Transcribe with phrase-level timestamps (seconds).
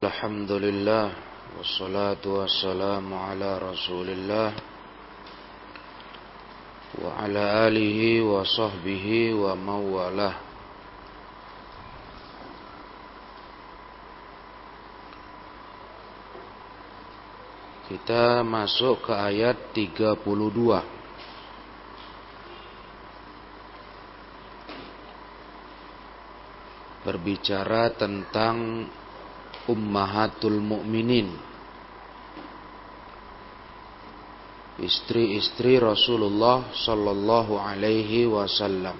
[0.00, 1.05] الحمد لله
[1.57, 4.49] والصلاة والسلام على رسول الله
[7.03, 10.35] وعلى آله وصحبه ومن والاه
[17.85, 20.25] Kita masuk ke ayat 32
[27.05, 28.87] Berbicara tentang
[29.69, 31.29] ummahatul mukminin
[34.81, 38.97] istri-istri Rasulullah sallallahu alaihi wasallam.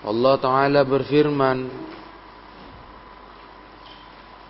[0.00, 1.68] Allah taala berfirman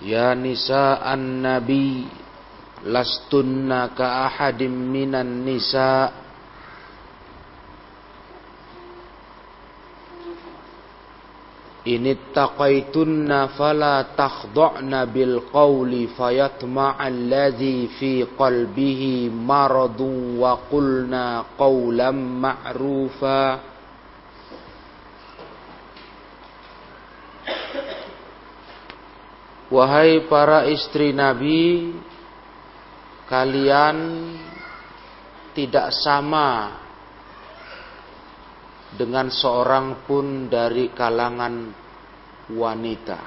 [0.00, 2.08] Ya nisa an-nabi
[2.88, 6.19] lastunna ka ahadim minan nisa'
[11.80, 23.70] In ittaqaitunna fala takhda'na bil qawli fayatma'a alladhi fi qalbihi maradun wa qulna qawlan ma'rufa
[29.70, 31.94] Wahai para istri Nabi
[33.30, 33.96] kalian
[35.54, 36.74] tidak sama
[38.94, 41.54] dengan seorang pun dari kalangan
[42.50, 43.20] wanita.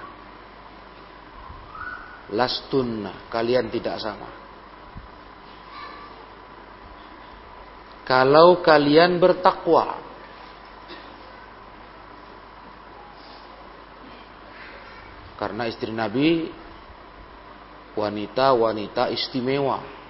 [2.34, 4.30] Lastunna, kalian tidak sama.
[8.04, 9.96] Kalau kalian bertakwa,
[15.40, 16.52] karena istri Nabi
[17.96, 20.03] wanita-wanita istimewa.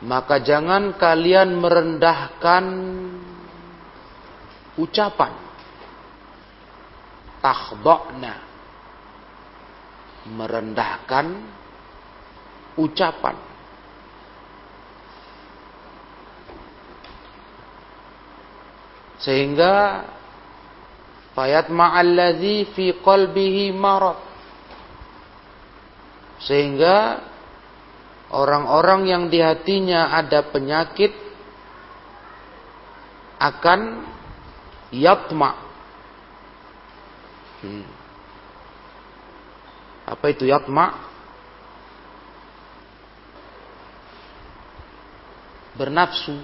[0.00, 2.64] Maka jangan kalian merendahkan
[4.80, 5.32] ucapan.
[7.40, 8.34] Takhdha'na
[10.28, 11.26] merendahkan
[12.76, 13.36] ucapan.
[19.20, 20.04] Sehingga
[21.36, 24.16] fayat ma'alladzi fi qalbihi marad.
[26.40, 27.20] Sehingga
[28.30, 31.10] orang-orang yang di hatinya ada penyakit
[33.40, 34.06] akan
[34.94, 35.50] yatma.
[37.64, 37.86] Hmm.
[40.06, 41.10] Apa itu yatma?
[45.74, 46.36] Bernafsu,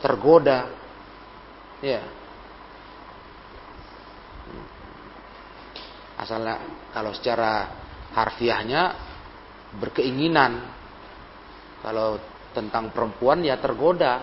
[0.00, 0.72] tergoda,
[1.84, 2.00] ya.
[6.16, 6.56] Asalnya
[6.96, 7.66] kalau secara
[8.14, 9.11] harfiahnya
[9.80, 10.68] berkeinginan.
[11.82, 12.20] Kalau
[12.52, 14.22] tentang perempuan ya tergoda.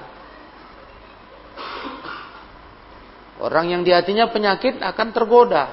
[3.40, 5.66] Orang yang di hatinya penyakit akan tergoda.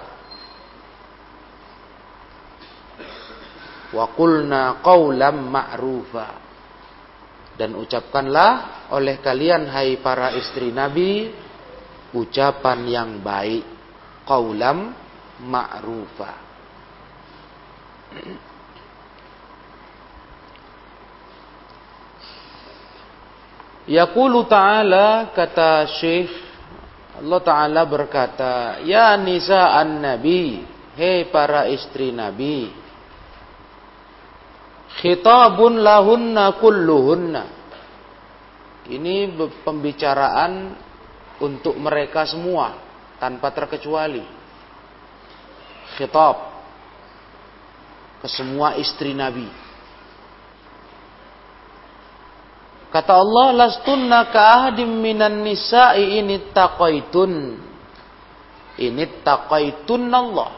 [3.90, 6.28] Wa qulna qawlam ma'rufa.
[7.56, 11.32] Dan ucapkanlah oleh kalian hai para istri Nabi
[12.14, 13.64] ucapan yang baik.
[14.26, 14.94] Qawlam
[15.42, 16.32] ma'rufa.
[23.86, 26.30] Yaqulu ta'ala kata Syekh
[27.22, 30.66] Allah Ta'ala berkata Ya nisa an nabi
[30.98, 32.72] Hei para istri nabi
[34.96, 37.44] Khitabun lahunna kulluhunna.
[38.90, 40.72] Ini pembicaraan
[41.44, 42.74] Untuk mereka semua
[43.22, 44.24] Tanpa terkecuali.
[45.94, 46.36] Khitab
[48.18, 49.65] Ke semua istri nabi
[52.86, 57.32] Kata Allah, lastunna ka'ahadim minan nisa'i ini taqaitun.
[58.76, 60.50] Ini taqaitun Allah.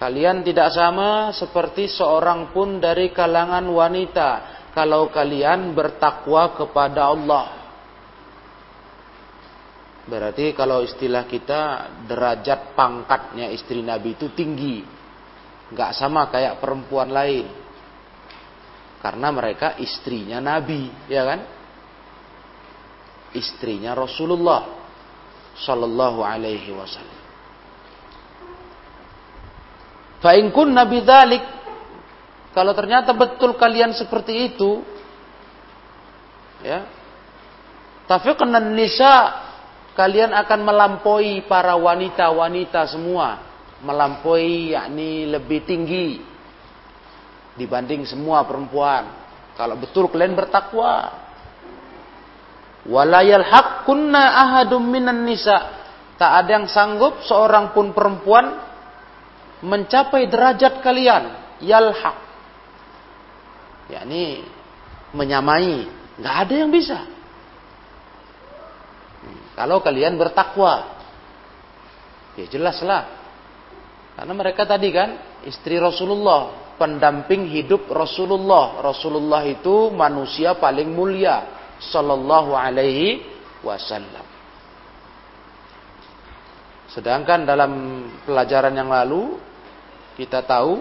[0.00, 4.28] Kalian tidak sama seperti seorang pun dari kalangan wanita.
[4.72, 7.46] Kalau kalian bertakwa kepada Allah.
[10.08, 14.80] Berarti kalau istilah kita derajat pangkatnya istri Nabi itu tinggi.
[15.70, 17.46] Gak sama kayak perempuan lain.
[19.00, 21.40] Karena mereka istrinya Nabi, ya kan?
[23.32, 24.80] Istrinya Rasulullah
[25.56, 27.20] sallallahu alaihi wasallam.
[30.20, 31.40] Fa in kunna bidzalik
[32.52, 34.84] kalau ternyata betul kalian seperti itu
[36.60, 36.84] ya
[38.10, 39.14] tafiqna nisa
[39.96, 43.40] kalian akan melampaui para wanita-wanita semua
[43.80, 46.20] melampaui yakni lebih tinggi
[47.58, 49.10] dibanding semua perempuan.
[49.58, 51.14] Kalau betul kalian bertakwa.
[52.88, 53.44] Walayal
[53.84, 55.78] kunna ahadum minan nisa.
[56.16, 58.56] Tak ada yang sanggup seorang pun perempuan
[59.64, 61.24] mencapai derajat kalian.
[61.60, 62.16] Yalhaq.
[63.92, 64.44] yakni
[65.12, 65.88] menyamai.
[66.20, 67.04] Nggak ada yang bisa.
[69.56, 70.88] Kalau kalian bertakwa.
[72.40, 73.12] Ya jelaslah.
[74.16, 76.69] Karena mereka tadi kan istri Rasulullah.
[76.80, 78.80] Pendamping hidup Rasulullah.
[78.80, 81.60] Rasulullah itu manusia paling mulia.
[81.76, 83.20] Sallallahu alaihi
[83.60, 84.24] wasallam.
[86.88, 87.72] Sedangkan dalam
[88.24, 89.36] pelajaran yang lalu
[90.16, 90.80] kita tahu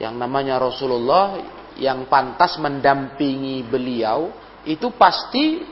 [0.00, 1.40] yang namanya Rasulullah
[1.76, 4.32] yang pantas mendampingi beliau
[4.64, 5.64] itu pasti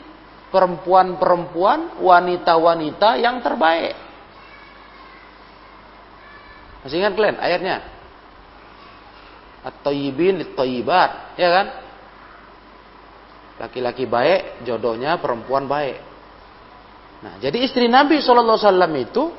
[0.49, 3.97] perempuan-perempuan, wanita-wanita yang terbaik.
[6.85, 7.77] Masih ingat kalian ayatnya?
[9.67, 11.67] At-tayyibin lit-tayyibat, ya kan?
[13.59, 15.99] Laki-laki baik, jodohnya perempuan baik.
[17.19, 18.55] Nah, jadi istri Nabi SAW
[18.95, 19.35] itu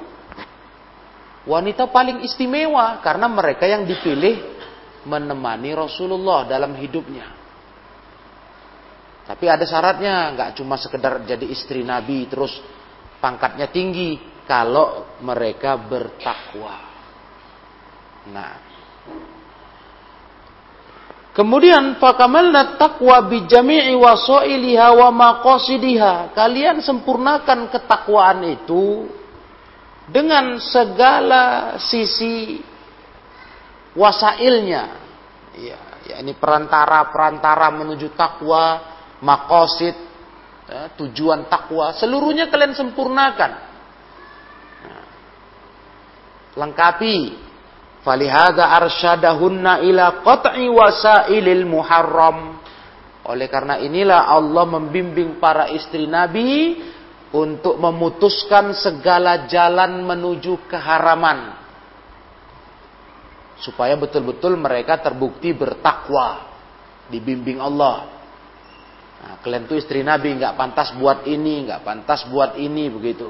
[1.48, 4.44] wanita paling istimewa karena mereka yang dipilih
[5.08, 7.40] menemani Rasulullah dalam hidupnya.
[9.24, 12.52] Tapi ada syaratnya, nggak cuma sekedar jadi istri Nabi terus
[13.24, 14.18] pangkatnya tinggi
[14.50, 16.76] kalau mereka bertakwa.
[18.34, 18.69] Nah,
[21.30, 26.34] Kemudian fakamalna taqwa bi jami'i wasailiha wa maqasidiha.
[26.34, 29.06] Kalian sempurnakan ketakwaan itu
[30.10, 32.58] dengan segala sisi
[33.94, 34.84] wasailnya.
[35.60, 35.80] Ya,
[36.10, 38.82] ya ini perantara-perantara menuju takwa,
[39.22, 39.94] makosid,
[40.66, 43.52] ya, tujuan takwa, seluruhnya kalian sempurnakan.
[44.82, 45.06] Nah,
[46.58, 47.49] lengkapi.
[48.00, 52.60] Falihada arsyadahunna ila qat'i wasailil muharram.
[53.28, 56.80] Oleh karena inilah Allah membimbing para istri Nabi
[57.30, 61.60] untuk memutuskan segala jalan menuju keharaman.
[63.60, 66.48] Supaya betul-betul mereka terbukti bertakwa.
[67.12, 68.08] Dibimbing Allah.
[69.20, 73.28] Nah, kalian tuh istri Nabi nggak pantas buat ini, nggak pantas buat ini begitu.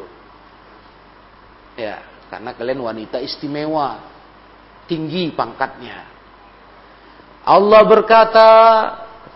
[1.74, 3.98] Ya, karena kalian wanita istimewa,
[4.90, 6.10] tinggi pangkatnya.
[7.46, 8.50] Allah berkata,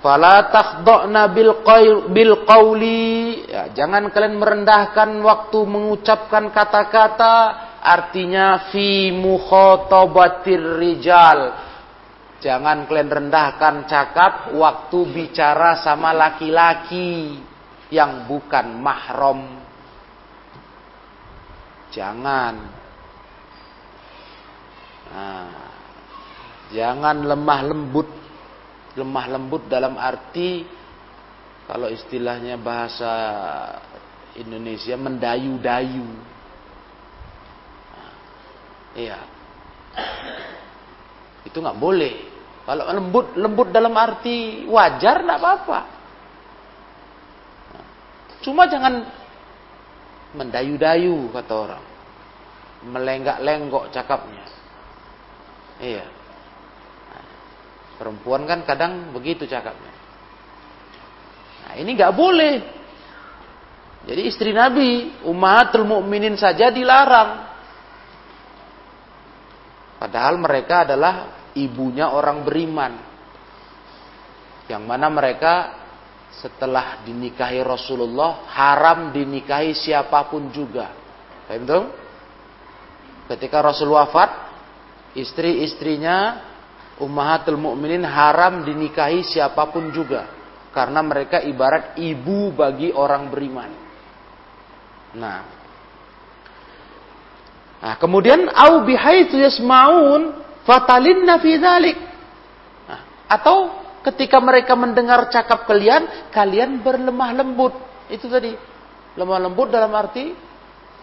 [0.02, 1.62] "Fala takhdha'na bil
[2.10, 7.36] bil qawli." Ya, jangan kalian merendahkan waktu mengucapkan kata-kata,
[7.80, 11.72] artinya fi mukhatabatir rijal
[12.44, 17.40] Jangan kalian rendahkan cakap waktu bicara sama laki-laki
[17.88, 19.64] yang bukan mahram.
[21.96, 22.83] Jangan.
[25.14, 25.48] Nah,
[26.74, 28.10] jangan lemah lembut.
[28.98, 30.66] Lemah lembut dalam arti
[31.70, 33.14] kalau istilahnya bahasa
[34.36, 36.08] Indonesia mendayu-dayu.
[37.94, 38.14] Nah,
[38.98, 39.20] iya.
[41.46, 42.34] Itu nggak boleh.
[42.64, 45.80] Kalau lembut, lembut dalam arti wajar, tidak apa-apa.
[48.44, 49.08] Cuma jangan
[50.36, 51.84] mendayu-dayu kata orang.
[52.84, 54.63] Melenggak-lenggok cakapnya.
[55.84, 56.06] Iya.
[58.00, 59.94] Perempuan kan kadang begitu cakapnya.
[61.68, 62.56] Nah, ini nggak boleh.
[64.04, 67.52] Jadi istri Nabi, Ummahatul Mukminin saja dilarang.
[70.00, 71.14] Padahal mereka adalah
[71.56, 72.94] ibunya orang beriman.
[74.68, 75.54] Yang mana mereka
[76.44, 80.92] setelah dinikahi Rasulullah haram dinikahi siapa pun juga.
[81.48, 81.88] Paham
[83.24, 84.53] Ketika Rasul wafat,
[85.18, 86.50] istri-istrinya
[87.02, 90.30] Ummahatul Mukminin haram dinikahi siapa pun juga
[90.70, 93.72] karena mereka ibarat ibu bagi orang beriman.
[95.18, 95.42] Nah,
[97.84, 102.00] Nah, kemudian au bihaitsu yasmaun Fatalinna fi dzalik.
[102.88, 107.76] Nah, atau ketika mereka mendengar cakap kalian, kalian berlemah lembut.
[108.08, 108.56] Itu tadi.
[109.20, 110.32] Lemah lembut dalam arti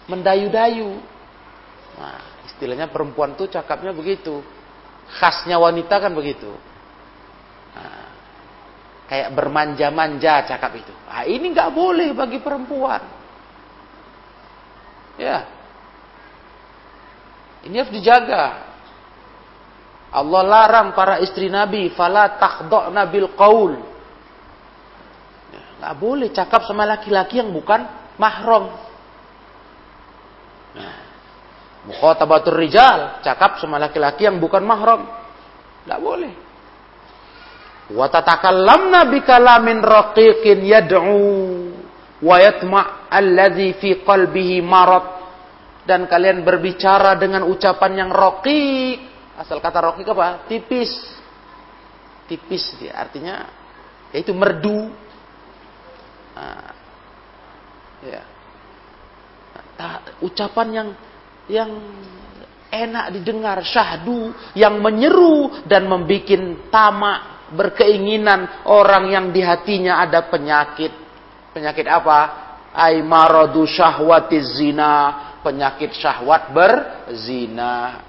[0.09, 0.97] mendayu-dayu.
[2.01, 2.21] Nah,
[2.61, 4.45] istilahnya perempuan tuh cakapnya begitu.
[5.17, 6.53] Khasnya wanita kan begitu.
[7.73, 8.05] Nah,
[9.09, 10.93] kayak bermanja-manja cakap itu.
[11.09, 13.01] Nah, ini nggak boleh bagi perempuan.
[15.17, 15.49] Ya.
[17.65, 18.69] Ini harus dijaga.
[20.13, 23.81] Allah larang para istri Nabi, fala takhdha'na bil qaul.
[25.81, 27.89] Enggak boleh cakap sama laki-laki yang bukan
[28.21, 28.69] mahram.
[30.77, 31.10] Nah,
[31.89, 35.09] mukhatabatur rijal, cakap sama laki-laki yang bukan mahram.
[35.87, 36.33] Enggak boleh.
[37.91, 41.21] Wa tatakallamna bikalamin raqiqin yad'u
[42.21, 45.21] wa yatma' alladhi fi qalbihi marad
[45.89, 49.11] dan kalian berbicara dengan ucapan yang raqiq.
[49.41, 50.47] Asal kata raqiq apa?
[50.47, 50.93] Tipis.
[52.29, 53.49] Tipis dia artinya
[54.15, 54.93] yaitu merdu.
[56.37, 56.71] Nah,
[58.07, 58.23] ya.
[59.81, 60.89] Nah, ucapan yang
[61.51, 61.71] yang
[62.71, 70.95] enak didengar, syahdu, yang menyeru dan membuat tamak, berkeinginan orang yang di hatinya ada penyakit.
[71.51, 72.19] Penyakit apa?
[72.71, 74.95] Ay maradu syahwati zina,
[75.43, 78.07] penyakit syahwat berzina.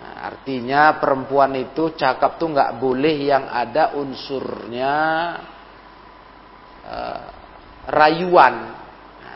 [0.00, 4.96] Nah, artinya perempuan itu cakap tuh nggak boleh yang ada unsurnya
[6.82, 7.22] uh,
[7.86, 8.79] rayuan.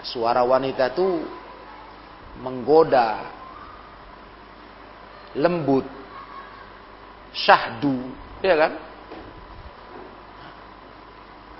[0.05, 1.25] Suara wanita tuh
[2.45, 3.25] menggoda,
[5.33, 5.89] lembut,
[7.33, 8.13] syahdu,
[8.45, 8.73] ya kan?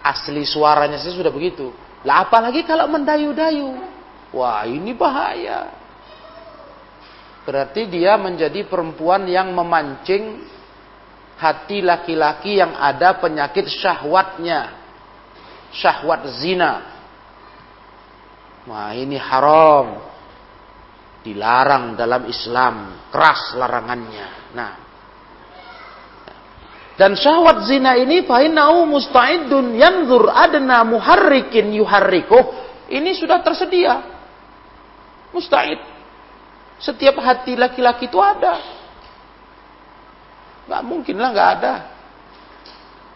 [0.05, 1.73] Asli suaranya sih sudah begitu.
[2.05, 3.81] Lah apalagi kalau mendayu-dayu.
[4.37, 5.73] Wah, ini bahaya.
[7.49, 10.45] Berarti dia menjadi perempuan yang memancing
[11.41, 14.73] hati laki-laki yang ada penyakit syahwatnya.
[15.73, 16.94] Syahwat zina.
[18.65, 20.01] Wah, ini haram
[21.25, 24.29] dilarang dalam Islam, keras larangannya.
[24.57, 24.73] Nah,
[26.95, 32.63] dan syahwat zina ini fainau musta'idun yanzur adna muharrikin yuharrikuh.
[32.87, 33.99] Ini sudah tersedia.
[35.35, 35.83] Musta'id.
[36.79, 38.63] Setiap hati laki-laki itu ada.
[40.71, 41.75] Gak mungkin lah gak ada.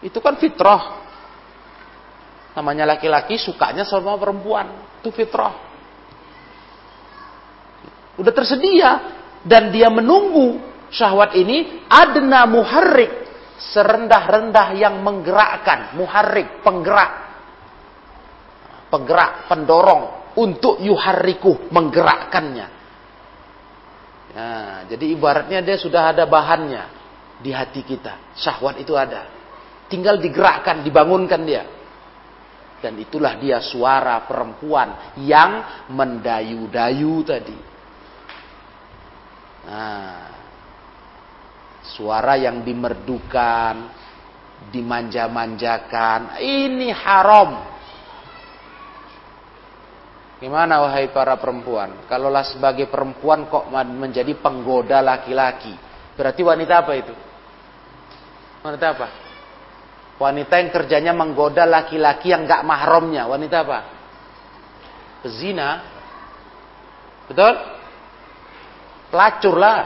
[0.03, 0.98] Itu kan fitrah.
[2.59, 4.67] Namanya laki-laki sukanya sama perempuan.
[4.99, 5.55] Itu fitrah.
[8.19, 8.91] Udah tersedia.
[9.47, 10.59] Dan dia menunggu
[10.91, 11.87] syahwat ini.
[11.87, 13.31] Adna muharrik.
[13.63, 15.95] Serendah-rendah yang menggerakkan.
[15.95, 17.11] Muharrik penggerak.
[18.91, 20.35] Penggerak pendorong.
[20.35, 22.67] Untuk yuharriku menggerakkannya.
[24.35, 26.91] Nah, jadi ibaratnya dia sudah ada bahannya
[27.39, 28.35] di hati kita.
[28.35, 29.31] Syahwat itu ada.
[29.87, 31.78] Tinggal digerakkan dibangunkan dia
[32.79, 37.69] dan itulah dia suara perempuan yang mendayu-dayu tadi
[39.69, 40.25] Nah,
[41.93, 43.75] suara yang dimerdukan,
[44.73, 47.69] dimanja-manjakan, ini haram.
[50.41, 52.07] Gimana wahai para perempuan?
[52.09, 55.75] Kalaulah sebagai perempuan kok menjadi penggoda laki-laki.
[56.17, 57.13] Berarti wanita apa itu?
[58.65, 59.07] Wanita apa?
[60.19, 63.23] Wanita yang kerjanya menggoda laki-laki yang gak mahramnya.
[63.23, 63.79] Wanita apa?
[65.23, 65.79] Pezina.
[67.31, 67.55] Betul?
[69.09, 69.81] Pelacur lah.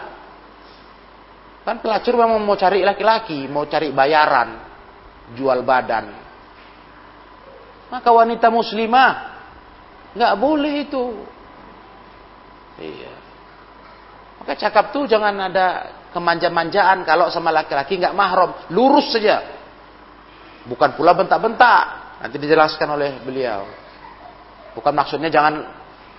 [1.63, 4.59] Kan pelacur memang mau cari laki-laki, mau cari bayaran,
[5.31, 6.11] jual badan.
[7.87, 9.11] Maka wanita muslimah
[10.11, 11.05] nggak boleh itu.
[12.83, 13.13] Iya.
[14.43, 19.62] Maka cakap tuh jangan ada kemanja-manjaan kalau sama laki-laki nggak mahram, lurus saja.
[20.67, 21.83] Bukan pula bentak-bentak.
[22.23, 23.67] Nanti dijelaskan oleh beliau.
[24.73, 25.59] Bukan maksudnya jangan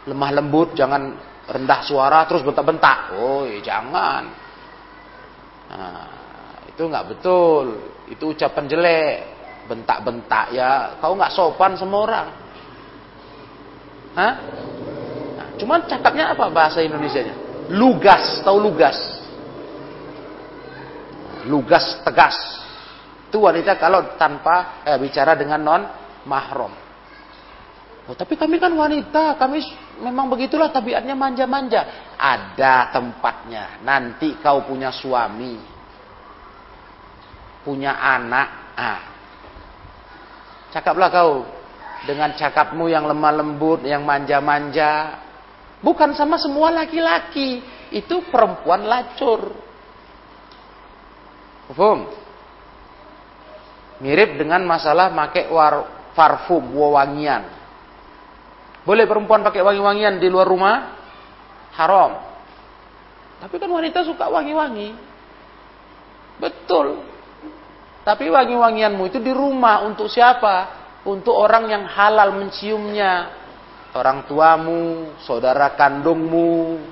[0.05, 1.17] lemah lembut, jangan
[1.49, 3.17] rendah suara terus bentak-bentak.
[3.17, 4.23] Oh, ya jangan.
[5.73, 6.07] Nah,
[6.69, 7.67] itu nggak betul.
[8.13, 9.17] Itu ucapan jelek.
[9.65, 11.01] Bentak-bentak ya.
[11.01, 12.29] Kau nggak sopan sama orang.
[14.15, 14.33] Hah?
[15.35, 17.35] Nah, cuman cakapnya apa bahasa Indonesia-nya?
[17.73, 18.97] Lugas, tahu lugas?
[21.49, 22.64] Lugas tegas.
[23.29, 25.83] Itu wanita kalau tanpa eh, bicara dengan non
[26.25, 26.85] mahram.
[28.05, 29.65] Oh, tapi kami kan wanita, kami
[30.05, 32.13] memang begitulah tabiatnya manja-manja.
[32.21, 33.81] Ada tempatnya.
[33.81, 35.57] Nanti kau punya suami,
[37.65, 39.01] punya anak, ah.
[40.69, 41.49] Cakaplah kau
[42.05, 45.23] dengan cakapmu yang lemah lembut, yang manja-manja.
[45.81, 47.65] Bukan sama semua laki-laki.
[47.89, 49.55] Itu perempuan lacur.
[51.73, 52.24] Paham?
[54.03, 55.87] Mirip dengan masalah make war,
[56.19, 57.47] parfum, wewangian.
[58.85, 60.75] Boleh perempuan pakai wangi-wangian di luar rumah?
[61.75, 62.13] Haram.
[63.41, 64.93] Tapi kan wanita suka wangi-wangi.
[66.39, 67.01] Betul.
[68.05, 70.85] Tapi wangi-wangianmu itu di rumah untuk siapa?
[71.09, 73.33] Untuk orang yang halal menciumnya.
[73.95, 76.83] Orang tuamu, saudara kandungmu,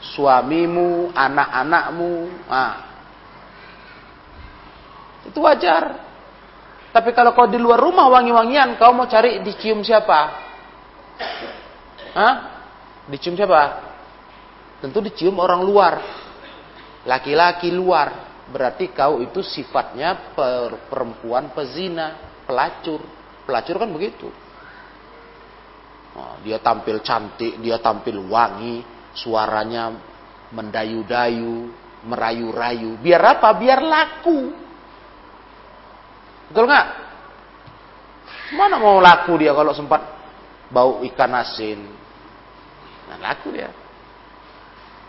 [0.00, 2.12] suamimu, anak-anakmu.
[2.48, 2.74] Nah.
[5.28, 6.09] Itu wajar.
[6.90, 10.20] Tapi kalau kau di luar rumah wangi-wangian, kau mau cari dicium siapa?
[12.18, 12.34] Hah?
[13.06, 13.62] Dicium siapa?
[14.82, 15.94] Tentu dicium orang luar.
[17.06, 18.30] Laki-laki luar.
[18.50, 20.34] berarti kau itu sifatnya
[20.90, 22.98] perempuan pezina, pelacur.
[23.46, 24.26] Pelacur kan begitu.
[26.18, 28.82] Oh, dia tampil cantik, dia tampil wangi,
[29.14, 29.94] suaranya
[30.50, 31.70] mendayu-dayu,
[32.02, 32.98] merayu-rayu.
[32.98, 33.54] Biar apa?
[33.54, 34.50] Biar laku.
[36.50, 36.86] Betul nggak?
[38.58, 40.02] Mana mau laku dia kalau sempat
[40.74, 41.78] bau ikan asin?
[43.06, 43.70] Nah, laku dia.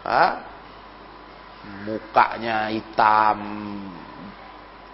[0.06, 0.32] Hah?
[1.86, 3.42] Mukanya hitam,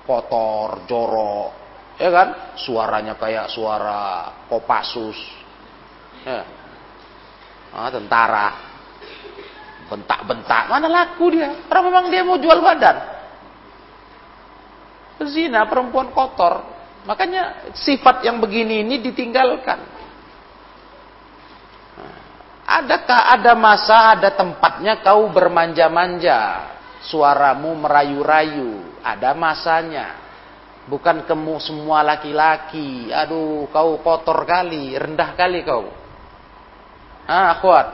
[0.08, 1.52] kotor, jorok.
[2.00, 2.56] Ya kan?
[2.56, 5.20] Suaranya kayak suara Kopassus.
[6.24, 6.48] Ya.
[7.76, 8.48] Ah, tentara.
[9.92, 10.72] Bentak-bentak.
[10.72, 11.52] Mana laku dia?
[11.68, 13.17] Orang memang dia mau jual badan.
[15.26, 16.62] Zina perempuan kotor.
[17.08, 19.80] Makanya sifat yang begini ini ditinggalkan.
[22.68, 26.68] Adakah ada masa, ada tempatnya kau bermanja-manja,
[27.08, 30.20] suaramu merayu-rayu, ada masanya.
[30.92, 35.88] Bukan kamu semua laki-laki, aduh kau kotor kali, rendah kali kau.
[37.24, 37.88] Ah, akhwat.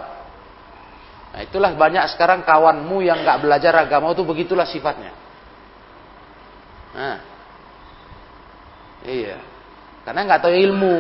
[1.34, 5.23] Nah, itulah banyak sekarang kawanmu yang nggak belajar agama itu begitulah sifatnya.
[6.94, 7.18] Nah,
[9.02, 9.42] iya,
[10.06, 10.96] karena nggak tahu ilmu,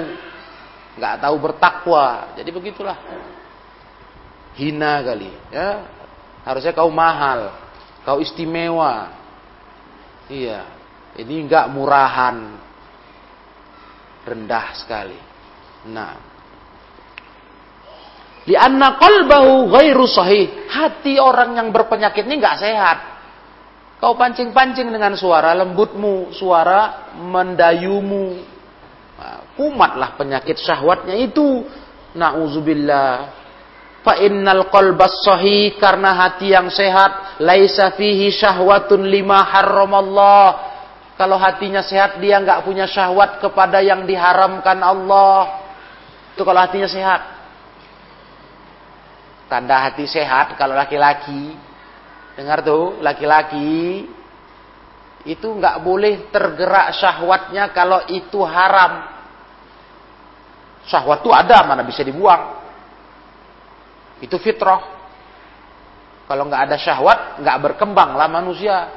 [0.97, 2.97] nggak tahu bertakwa, jadi begitulah.
[4.57, 5.69] Hina kali, ya.
[6.43, 7.53] Harusnya kau mahal,
[8.05, 9.13] kau istimewa.
[10.29, 10.65] Iya,
[11.21, 12.57] ini nggak murahan,
[14.25, 15.19] rendah sekali.
[15.93, 16.33] Nah,
[18.43, 20.67] di anna qalbahu ghairu sahih.
[20.67, 23.12] Hati orang yang berpenyakit ini nggak sehat.
[24.03, 28.36] Kau pancing-pancing dengan suara lembutmu, suara mendayumu.
[29.15, 31.63] Nah, kumatlah penyakit syahwatnya itu.
[32.12, 33.31] Nauzubillah.
[34.03, 40.75] Fa innal qalbas sahih karena hati yang sehat laisa fihi syahwatun lima haramallah.
[41.15, 45.63] Kalau hatinya sehat dia nggak punya syahwat kepada yang diharamkan Allah.
[46.36, 47.23] Itu kalau hatinya sehat.
[49.47, 51.56] Tanda hati sehat kalau laki-laki
[52.34, 54.10] Dengar tuh, laki-laki
[55.24, 59.08] itu nggak boleh tergerak syahwatnya kalau itu haram.
[60.84, 62.60] Syahwat itu ada, mana bisa dibuang.
[64.19, 64.84] Itu fitrah.
[66.28, 68.91] Kalau nggak ada syahwat, nggak berkembang lah manusia.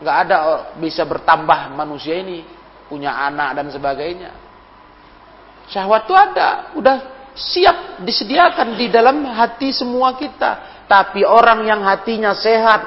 [0.00, 0.36] Nggak ada
[0.80, 2.46] bisa bertambah manusia ini,
[2.88, 4.30] punya anak dan sebagainya.
[5.68, 6.96] Syahwat itu ada, udah
[7.32, 10.81] siap disediakan di dalam hati semua kita.
[10.92, 12.84] Tapi orang yang hatinya sehat,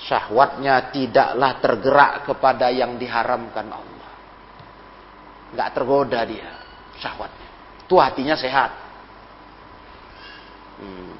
[0.00, 4.12] syahwatnya tidaklah tergerak kepada yang diharamkan Allah.
[5.52, 6.56] Nggak tergoda dia,
[6.96, 7.48] syahwatnya.
[7.84, 8.72] Itu hatinya sehat.
[10.80, 11.12] Hmm.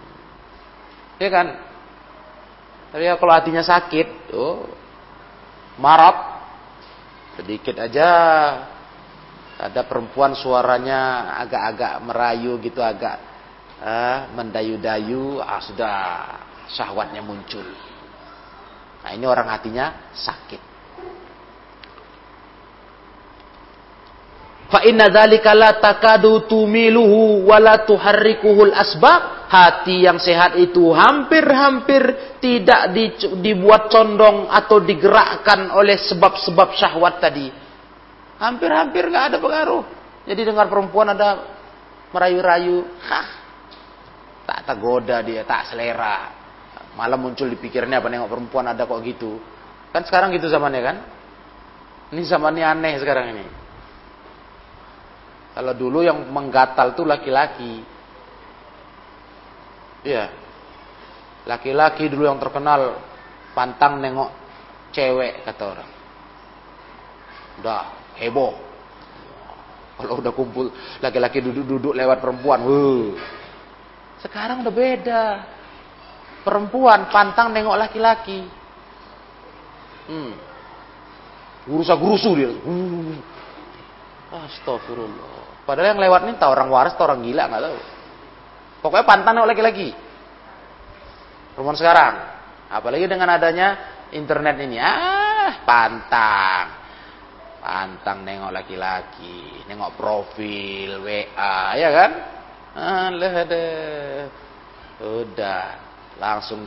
[1.21, 1.47] Ya kan?
[2.89, 4.65] Tapi ya kalau hatinya sakit, oh,
[5.77, 6.41] marah,
[7.37, 8.09] sedikit aja
[9.61, 13.34] ada perempuan suaranya agak-agak merayu gitu agak
[13.83, 15.97] eh, mendayu-dayu, ah, sudah
[16.71, 17.65] syahwatnya muncul.
[19.05, 20.75] Nah ini orang hatinya sakit.
[24.65, 29.33] Fa inna dzalika la takadu tumiluhu wa la tuharrikuhul asbab.
[29.45, 32.03] Hati yang sehat itu hampir-hampir
[32.43, 37.55] tidak di, dibuat condong atau digerakkan oleh sebab-sebab syahwat tadi.
[38.43, 39.85] Hampir-hampir nggak ada pengaruh.
[40.27, 41.55] Jadi dengar perempuan ada
[42.11, 43.44] merayu-rayu, hah,
[44.45, 46.31] tak tergoda dia, tak selera.
[46.95, 49.41] Malah muncul di pikirnya apa nengok perempuan ada kok gitu.
[49.91, 50.97] Kan sekarang gitu zamannya kan?
[52.15, 53.47] Ini zamannya aneh sekarang ini.
[55.55, 57.83] Kalau dulu yang menggatal tuh laki-laki.
[60.07, 60.31] Iya.
[61.47, 62.99] Laki-laki dulu yang terkenal
[63.55, 64.31] pantang nengok
[64.91, 65.91] cewek kata orang.
[67.63, 67.83] Udah
[68.19, 68.55] heboh.
[69.95, 73.15] Kalau udah kumpul laki-laki duduk-duduk lewat perempuan, wuh,
[74.25, 75.25] sekarang udah beda.
[76.45, 78.41] Perempuan pantang nengok laki-laki.
[80.09, 80.33] Hmm.
[81.69, 82.53] Gurusa gurusu dia.
[82.53, 83.17] Uh.
[84.35, 85.65] Astagfirullah.
[85.65, 87.79] Padahal yang lewat ini tahu orang waras, tahu orang gila nggak tahu.
[88.85, 89.89] Pokoknya pantang nengok laki-laki.
[91.55, 92.15] Perempuan sekarang,
[92.69, 93.69] apalagi dengan adanya
[94.11, 96.67] internet ini, ah pantang,
[97.63, 102.34] pantang nengok laki-laki, nengok profil WA, ya kan?
[102.75, 103.65] Alah ada.
[104.99, 105.67] Udah,
[106.19, 106.67] langsung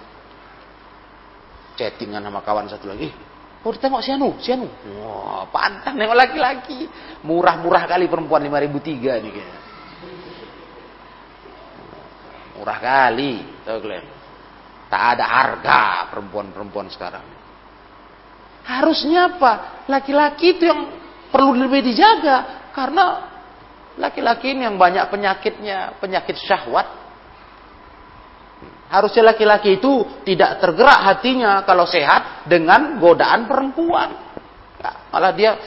[1.76, 3.12] chattingan sama kawan satu lagi.
[3.68, 4.68] Oh tengok si Anu, si Anu.
[5.04, 6.88] Wah, pantang nengok laki-laki.
[7.28, 9.62] Murah-murah kali perempuan 5003 nih kayaknya.
[12.58, 13.34] Murah kali,
[13.68, 14.06] tahu kalian.
[14.88, 15.80] Tak ada harga
[16.16, 17.28] perempuan-perempuan sekarang.
[18.64, 19.84] Harusnya apa?
[19.92, 20.88] Laki-laki itu yang
[21.28, 22.72] perlu lebih dijaga.
[22.72, 23.04] Karena
[23.98, 26.88] laki-laki ini yang banyak penyakitnya, penyakit syahwat.
[28.88, 34.16] Harusnya laki-laki itu tidak tergerak hatinya kalau sehat dengan godaan perempuan.
[34.80, 35.60] Ya, malah dia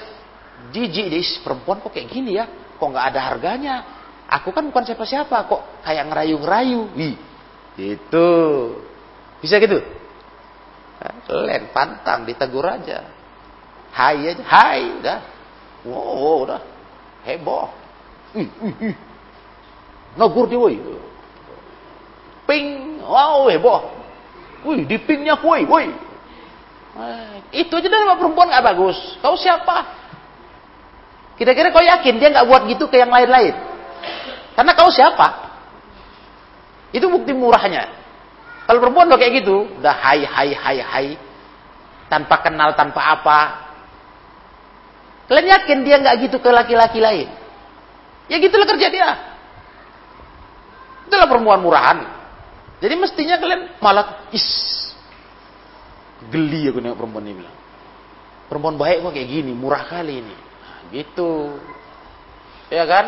[0.73, 2.49] jijik, dia perempuan kok kayak gini ya,
[2.81, 3.77] kok nggak ada harganya.
[4.31, 6.97] Aku kan bukan siapa-siapa, kok kayak ngerayu-ngerayu.
[7.77, 8.27] Itu
[9.43, 9.85] bisa gitu?
[11.31, 13.05] Len, pantang, ditegur aja.
[13.91, 15.21] Hai aja, hai, udah.
[15.85, 16.61] Wow, udah.
[17.27, 17.80] Heboh.
[18.35, 18.97] Ih, ih, ih.
[20.15, 20.79] Negur dia, woi.
[22.47, 23.81] Ping, wow, heboh.
[24.67, 25.87] Wih, di pingnya, woi, woi.
[26.91, 28.99] Eh, itu aja dalam perempuan gak bagus.
[29.23, 29.87] Kau siapa?
[31.41, 33.57] Kira-kira kau yakin dia nggak buat gitu ke yang lain-lain?
[34.53, 35.49] Karena kau siapa?
[36.93, 37.89] Itu bukti murahnya.
[38.69, 41.09] Kalau perempuan udah kayak gitu, udah hai hai hai hai
[42.13, 43.41] tanpa kenal tanpa apa.
[45.33, 47.40] Kalian yakin dia nggak gitu ke laki-laki lain?
[48.31, 49.11] Ya gitulah kerja dia.
[51.11, 51.99] Itulah perempuan murahan.
[52.79, 54.47] Jadi mestinya kalian malah is
[56.31, 57.57] geli aku nengok perempuan ini bilang.
[58.47, 60.37] Perempuan baik kok kayak gini, murah kali ini.
[60.37, 61.59] Nah, gitu.
[62.71, 63.07] Ya kan?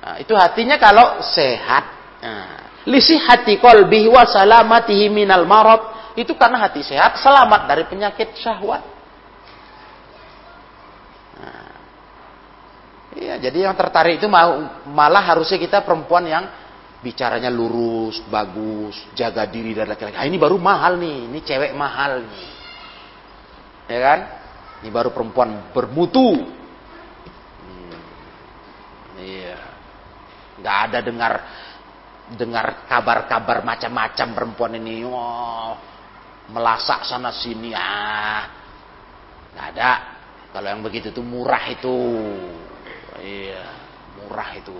[0.00, 1.84] Nah, itu hatinya kalau sehat.
[2.22, 8.82] Nah, lisihati qalbihi wa salamatihi minal marad itu karena hati sehat selamat dari penyakit syahwat.
[13.16, 16.44] Iya, jadi yang tertarik itu mau malah harusnya kita perempuan yang
[17.00, 20.20] bicaranya lurus, bagus, jaga diri dari laki-laki.
[20.20, 22.48] Ah, ini baru mahal nih, ini cewek mahal nih.
[23.90, 24.20] Ya kan?
[24.84, 26.44] Ini baru perempuan bermutu.
[27.64, 28.00] Hmm,
[29.16, 29.58] iya.
[30.60, 31.32] Gak ada dengar
[32.30, 35.74] dengar kabar-kabar macam-macam perempuan ini oh,
[36.54, 38.46] melasak sana sini ah
[39.50, 39.90] nggak ada
[40.54, 41.94] kalau yang begitu tuh murah itu
[43.20, 43.64] iya
[44.20, 44.74] murah itu.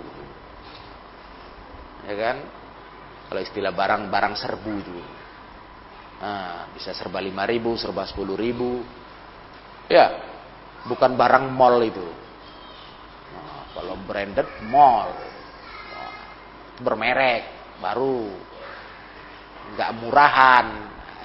[2.09, 2.37] Ya kan?
[3.31, 4.93] Kalau istilah barang-barang serbu itu.
[6.21, 8.83] Nah, bisa serba lima ribu serba sepuluh ribu.
[9.87, 10.11] Ya
[10.85, 12.07] bukan barang mall itu.
[13.33, 15.13] Nah, kalau branded mall.
[16.81, 18.25] Bermerek baru.
[19.77, 20.65] Nggak murahan.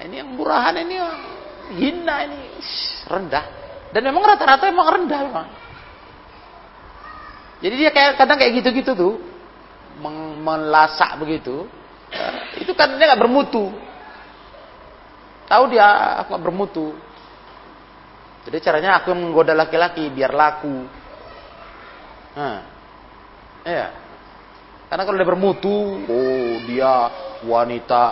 [0.05, 0.95] Ini yang murahan ini
[1.81, 2.41] hina ini.
[3.09, 3.45] Rendah.
[3.89, 5.47] Dan memang rata-rata emang rendah memang
[7.57, 9.13] jadi dia kayak kadang kayak gitu-gitu tuh.
[10.43, 11.65] Melasak begitu.
[12.61, 13.73] Itu kan dia nggak bermutu.
[15.49, 16.93] Tahu dia aku nggak bermutu.
[18.47, 20.87] Jadi caranya aku yang menggoda laki-laki biar laku.
[22.37, 22.61] Nah,
[23.65, 23.87] ya
[24.87, 25.75] karena kalau dia bermutu,
[26.07, 26.93] oh dia
[27.43, 28.03] wanita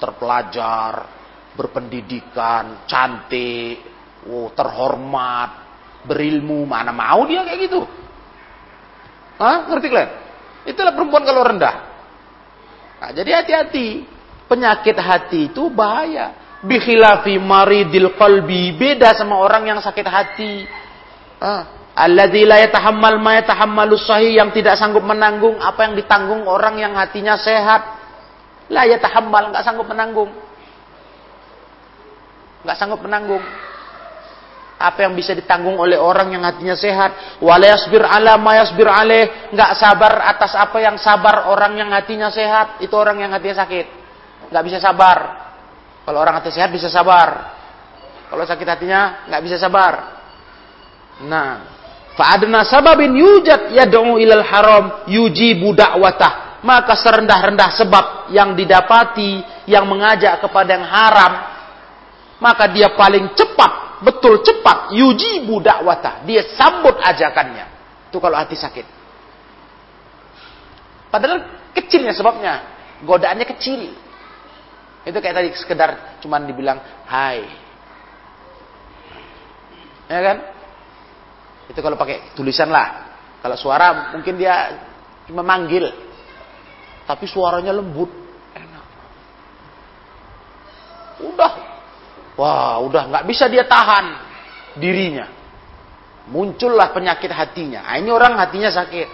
[0.00, 1.04] terpelajar,
[1.52, 3.84] berpendidikan, cantik,
[4.32, 5.50] oh terhormat,
[6.08, 8.03] berilmu, mana mau dia kayak gitu?
[9.38, 9.66] Hah?
[9.70, 10.10] Ngerti kalian?
[10.64, 11.76] Itulah perempuan kalau rendah.
[13.02, 14.06] Nah, jadi hati-hati.
[14.44, 16.58] Penyakit hati itu bahaya.
[16.64, 18.76] Bikhilafi maridil qalbi.
[18.76, 20.64] Beda sama orang yang sakit hati.
[21.40, 21.68] Ah,
[22.08, 22.26] la
[22.64, 27.82] yatahammal ma yatahammalu sahih yang tidak sanggup menanggung apa yang ditanggung orang yang hatinya sehat.
[28.72, 30.32] La yatahammal enggak sanggup menanggung.
[32.64, 33.44] Enggak sanggup menanggung.
[34.84, 37.40] Apa yang bisa ditanggung oleh orang yang hatinya sehat.
[37.40, 39.52] Wala yasbir ala ma yasbir alaih.
[39.56, 42.84] Enggak sabar atas apa yang sabar orang yang hatinya sehat.
[42.84, 43.86] Itu orang yang hatinya sakit.
[44.52, 45.18] Enggak bisa sabar.
[46.04, 47.56] Kalau orang hati sehat bisa sabar.
[48.28, 50.20] Kalau sakit hatinya enggak bisa sabar.
[51.24, 51.74] Nah,
[52.14, 56.62] Fa'adna sababin yujad yad'u ilal haram yujibu da'watah.
[56.64, 61.32] Maka serendah-rendah sebab yang didapati yang mengajak kepada yang haram,
[62.40, 63.72] maka dia paling cepat,
[64.04, 66.28] betul cepat yujibu da'watah.
[66.28, 67.66] Dia sambut ajakannya.
[68.12, 68.86] Itu kalau hati sakit.
[71.08, 72.62] Padahal kecilnya sebabnya,
[73.02, 73.90] godaannya kecil.
[75.04, 77.44] Itu kayak tadi sekedar cuman dibilang hai.
[80.08, 80.36] Ya kan?
[81.72, 83.16] Itu kalau pakai tulisan lah.
[83.40, 84.72] Kalau suara mungkin dia
[85.28, 85.92] cuma manggil.
[87.04, 88.08] Tapi suaranya lembut.
[88.56, 88.84] Enak.
[91.24, 91.73] Udah.
[92.34, 94.06] Wah, udah nggak bisa dia tahan
[94.78, 95.30] dirinya.
[96.24, 97.84] Muncullah penyakit hatinya.
[97.84, 99.08] Nah, ini orang hatinya sakit.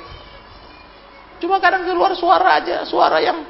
[1.42, 3.44] Cuma kadang keluar suara aja, suara yang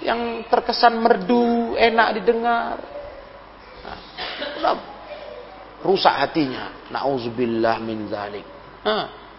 [0.00, 2.76] yang terkesan merdu, enak didengar.
[3.84, 3.98] Nah,
[4.62, 4.74] udah
[5.84, 6.88] rusak hatinya.
[6.88, 8.46] Nauzubillah min zalik.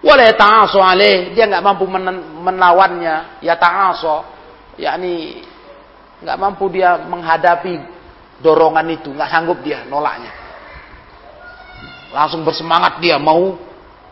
[0.01, 2.05] Wala yata'asu alaih, dia nggak mampu men
[2.41, 3.41] menawannya.
[3.41, 4.25] Ya ta'asu,
[4.77, 5.45] yakni
[6.21, 7.90] nggak mampu dia menghadapi
[8.41, 10.33] dorongan itu, nggak sanggup dia nolaknya.
[12.11, 13.55] Langsung bersemangat dia mau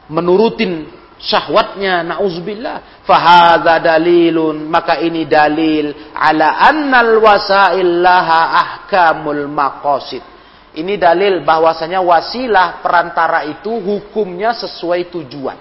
[0.07, 0.87] menurutin
[1.19, 10.23] syahwatnya nauzubillah fahadza dalilun maka ini dalil ala annal wasail laha ahkamul maqasid.
[10.69, 15.59] Ini dalil bahwasanya wasilah perantara itu hukumnya sesuai tujuan.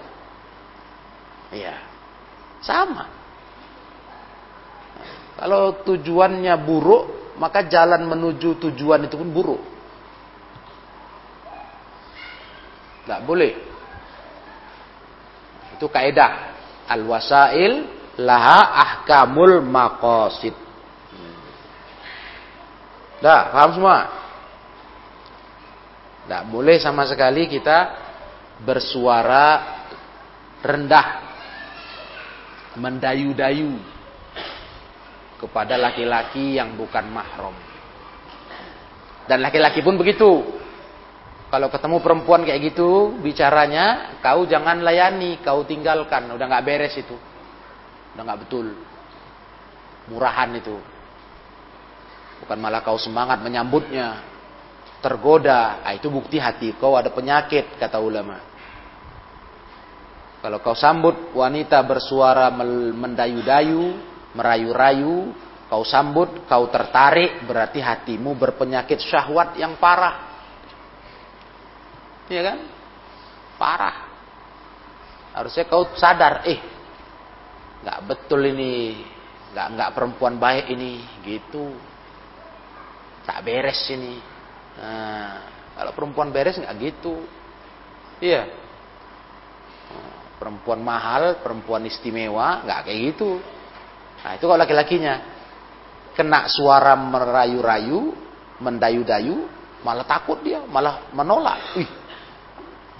[1.51, 1.75] Iya
[2.63, 3.09] sama.
[5.39, 7.05] Kalau tujuannya buruk
[7.39, 9.63] maka jalan menuju tujuan itu pun buruk
[13.09, 13.69] nggak boleh
[15.79, 16.59] itu kaidah.
[16.91, 17.87] Al-wasail
[18.19, 20.59] laha ahkamul maqasid.
[23.23, 23.99] Dah, paham semua?
[26.27, 27.95] Tidak boleh sama sekali kita
[28.67, 29.79] bersuara
[30.67, 31.09] rendah,
[32.75, 33.79] mendayu-dayu
[35.39, 37.55] kepada laki-laki yang bukan mahram.
[39.31, 40.43] Dan laki-laki pun begitu.
[41.49, 46.29] Kalau ketemu perempuan kayak gitu, bicaranya, kau jangan layani, kau tinggalkan.
[46.29, 47.17] Udah nggak beres itu.
[48.13, 48.77] Udah nggak betul.
[50.13, 50.77] Murahan itu.
[52.45, 54.21] Bukan malah kau semangat menyambutnya.
[54.99, 55.85] Tergoda.
[55.87, 58.43] Nah, itu bukti hati kau ada penyakit, kata ulama.
[60.39, 62.51] Kalau kau sambut wanita bersuara
[62.95, 65.35] mendayu-dayu, merayu-rayu,
[65.67, 70.31] kau sambut, kau tertarik, berarti hatimu berpenyakit syahwat yang parah.
[72.31, 72.59] Iya kan?
[73.59, 73.97] Parah.
[75.35, 76.63] Harusnya kau sadar, eh,
[77.83, 79.03] nggak betul ini,
[79.51, 81.75] nggak nggak perempuan baik ini, gitu.
[83.27, 84.17] Tak beres ini.
[84.79, 85.35] Nah,
[85.77, 87.27] kalau perempuan beres nggak gitu.
[88.25, 88.49] Iya.
[90.39, 93.43] Perempuan mahal, perempuan istimewa, nggak kayak gitu.
[94.29, 95.25] Nah, itu kalau laki-lakinya
[96.13, 98.13] kena suara merayu-rayu,
[98.61, 99.49] mendayu-dayu,
[99.81, 101.81] malah takut dia, malah menolak.
[101.81, 101.89] Ih,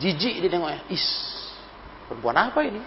[0.01, 0.89] Jijik dia tengoknya.
[0.89, 1.05] Is,
[2.09, 2.81] perempuan apa ini?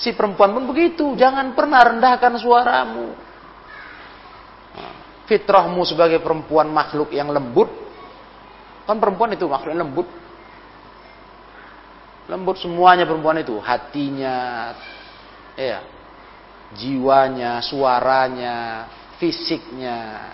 [0.00, 1.12] Si perempuan pun begitu.
[1.20, 3.12] Jangan pernah rendahkan suaramu.
[5.28, 7.68] Fitrahmu sebagai perempuan makhluk yang lembut.
[8.88, 10.08] Kan perempuan itu makhluk yang lembut.
[12.24, 13.60] Lembut semuanya perempuan itu.
[13.60, 14.70] Hatinya,
[15.60, 15.99] ya,
[16.76, 18.86] jiwanya, suaranya,
[19.18, 20.30] fisiknya,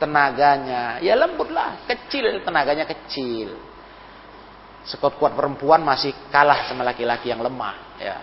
[0.00, 0.98] tenaganya.
[1.04, 1.86] Ya lembutlah.
[1.86, 3.76] Kecil tenaganya kecil
[4.86, 8.16] sekuat-kuat perempuan masih kalah sama laki-laki yang lemah ya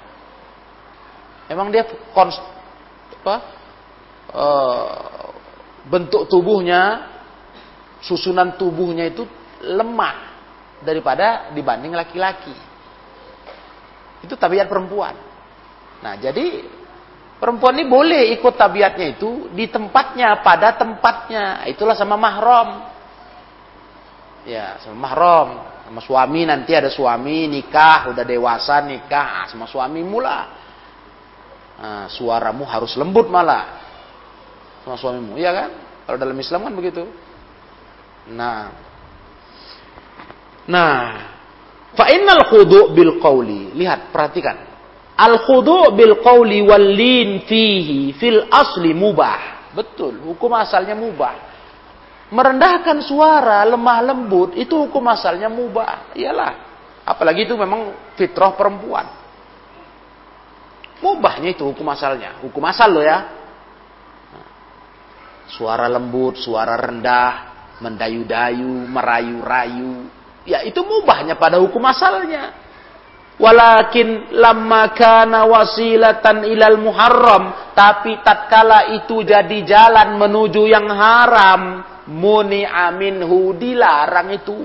[1.52, 1.84] memang dia
[2.16, 2.40] konst,
[3.20, 3.36] apa,
[4.32, 4.46] e,
[5.92, 7.12] bentuk tubuhnya
[8.00, 9.28] susunan tubuhnya itu
[9.60, 10.32] lemah
[10.80, 12.56] daripada dibanding laki-laki
[14.24, 15.20] itu tabiat perempuan
[16.00, 16.64] nah jadi
[17.44, 21.68] perempuan ini boleh ikut tabiatnya itu di tempatnya pada tempatnya.
[21.68, 22.88] Itulah sama mahram.
[24.48, 25.50] Ya sama mahram.
[25.84, 29.44] Sama suami nanti ada suami nikah udah dewasa nikah.
[29.44, 30.40] Ah, sama suami mula.
[31.84, 33.84] Nah, suaramu harus lembut malah.
[34.88, 35.70] Sama suamimu iya kan?
[36.08, 37.04] Kalau dalam Islam kan begitu.
[38.32, 38.72] Nah.
[40.72, 41.04] Nah.
[41.92, 43.76] Fa innal khudu' bil qawli.
[43.76, 44.73] Lihat perhatikan
[45.18, 51.54] al khudu' bil qawli wal lin fihi fil asli mubah betul hukum asalnya mubah
[52.34, 56.18] merendahkan suara, lemah lembut, itu hukum asalnya mubah.
[56.18, 56.54] Iyalah.
[57.06, 59.06] Apalagi itu memang fitrah perempuan.
[61.04, 62.42] Mubahnya itu hukum asalnya.
[62.42, 63.30] Hukum asal loh ya.
[65.54, 70.10] Suara lembut, suara rendah, mendayu-dayu, merayu-rayu.
[70.48, 72.56] Ya itu mubahnya pada hukum asalnya.
[73.42, 77.74] Walakin lamma kana wasilatan ilal muharram.
[77.74, 81.82] Tapi tatkala itu jadi jalan menuju yang haram
[82.14, 84.60] muni aminhu dilarang itu.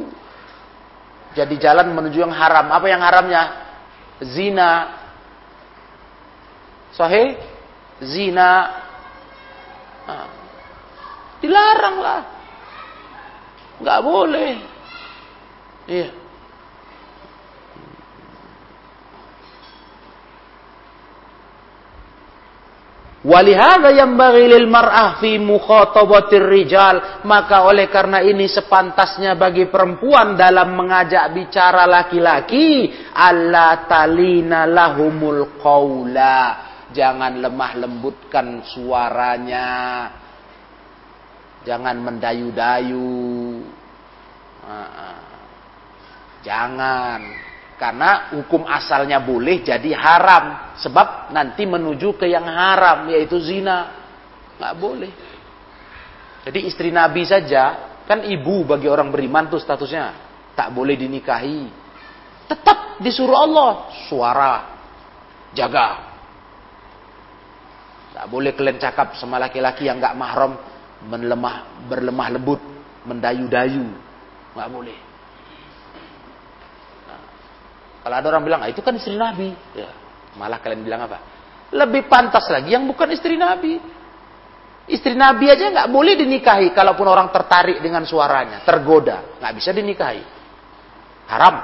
[1.33, 2.67] Jadi jalan menuju yang haram.
[2.69, 3.43] Apa yang haramnya?
[4.27, 4.71] Zina.
[6.93, 7.39] Sahih?
[8.03, 8.53] Zina.
[10.09, 10.29] Nah,
[11.39, 11.97] dilarang.
[13.79, 14.53] Nggak boleh.
[15.87, 16.18] Iya.
[23.29, 27.21] Walihada yang bagilil mar'ah fi mukhatabatir rijal.
[27.29, 32.89] Maka oleh karena ini sepantasnya bagi perempuan dalam mengajak bicara laki-laki.
[33.13, 36.41] Allah talina lahumul qawla.
[36.89, 39.69] Jangan lemah lembutkan suaranya.
[41.69, 43.61] Jangan mendayu-dayu.
[46.41, 47.48] Jangan.
[47.79, 50.75] Karena hukum asalnya boleh jadi haram.
[50.83, 53.95] Sebab nanti menuju ke yang haram yaitu zina.
[54.59, 55.13] Nggak boleh.
[56.43, 60.17] Jadi istri Nabi saja kan ibu bagi orang beriman tuh statusnya
[60.59, 61.71] tak boleh dinikahi.
[62.51, 63.71] Tetap disuruh Allah
[64.11, 64.53] suara
[65.55, 66.09] jaga.
[68.17, 70.59] Tak boleh kalian cakap sama laki-laki yang nggak mahram
[71.07, 72.59] melemah berlemah lembut
[73.07, 73.87] mendayu-dayu
[74.59, 74.99] nggak boleh.
[77.07, 77.23] Nah,
[78.09, 79.93] kalau ada orang bilang ah, itu kan istri Nabi, ya
[80.41, 81.21] malah kalian bilang apa?
[81.77, 83.77] Lebih pantas lagi yang bukan istri Nabi.
[84.89, 90.25] Istri Nabi aja nggak boleh dinikahi kalaupun orang tertarik dengan suaranya, tergoda, nggak bisa dinikahi.
[91.29, 91.57] Haram.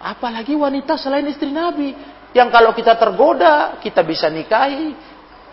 [0.00, 1.92] Apalagi wanita selain istri Nabi
[2.32, 4.96] yang kalau kita tergoda kita bisa nikahi,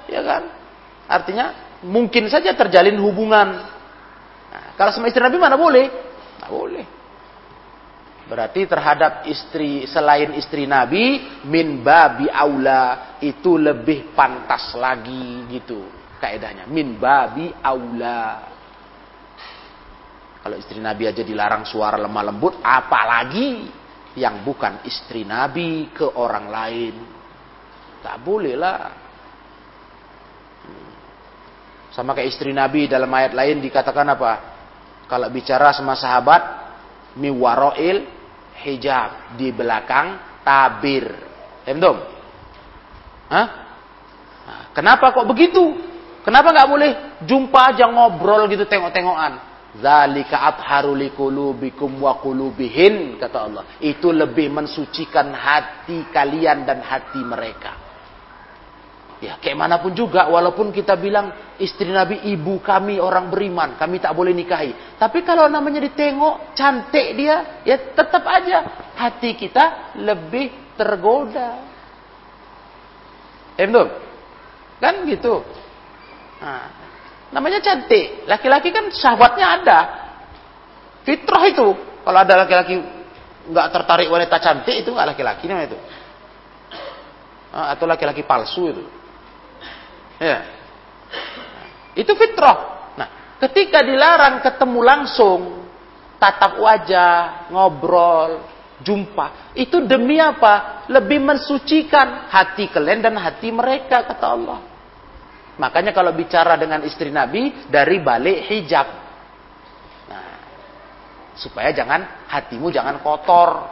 [0.08, 0.48] ya kan?
[1.12, 3.68] Artinya mungkin saja terjalin hubungan.
[4.48, 5.92] Nah, kalau sama istri Nabi mana boleh?
[6.40, 6.86] Nggak boleh.
[8.28, 16.66] Berarti terhadap istri selain istri Nabi min babi aula itu lebih pantas lagi gitu kaidahnya
[16.68, 18.52] min babi aula.
[20.42, 23.68] Kalau istri Nabi aja dilarang suara lemah lembut, apalagi
[24.16, 26.96] yang bukan istri Nabi ke orang lain.
[28.00, 28.80] Tak boleh lah.
[31.92, 34.32] Sama kayak istri Nabi dalam ayat lain dikatakan apa?
[35.08, 36.44] Kalau bicara sama sahabat,
[37.20, 38.17] miwaroil
[38.64, 41.06] hijab di belakang tabir.
[41.68, 42.00] Emdom?
[43.28, 43.48] Hah?
[44.48, 45.76] Nah, kenapa kok begitu?
[46.24, 46.92] Kenapa nggak boleh
[47.24, 49.48] jumpa aja ngobrol gitu tengok-tengokan?
[49.80, 53.64] Zalika atharu liqulubikum wa qulubihin kata Allah.
[53.80, 57.87] Itu lebih mensucikan hati kalian dan hati mereka.
[59.18, 63.98] Ya, kayak mana pun juga, walaupun kita bilang istri Nabi ibu kami orang beriman, kami
[63.98, 64.98] tak boleh nikahi.
[65.02, 71.66] Tapi kalau namanya ditengok cantik dia, ya tetap aja hati kita lebih tergoda.
[73.58, 73.90] Eh betul?
[74.78, 75.42] Kan gitu.
[76.38, 76.70] Nah,
[77.34, 78.30] namanya cantik.
[78.30, 79.80] Laki-laki kan sahabatnya ada.
[81.02, 81.74] Fitrah itu.
[82.06, 82.78] Kalau ada laki-laki
[83.50, 85.80] nggak tertarik wanita cantik itu nggak laki-laki namanya itu.
[87.50, 88.97] Ah, atau laki-laki palsu itu.
[90.18, 90.40] Ya.
[91.98, 92.94] Itu fitrah.
[92.98, 93.10] Nah,
[93.42, 95.42] ketika dilarang ketemu langsung,
[96.22, 98.46] tatap wajah, ngobrol,
[98.82, 100.86] jumpa, itu demi apa?
[100.90, 104.60] Lebih mensucikan hati kalian dan hati mereka kata Allah.
[105.58, 108.88] Makanya kalau bicara dengan istri Nabi dari balik hijab.
[110.06, 110.26] Nah,
[111.34, 113.66] supaya jangan hatimu jangan kotor,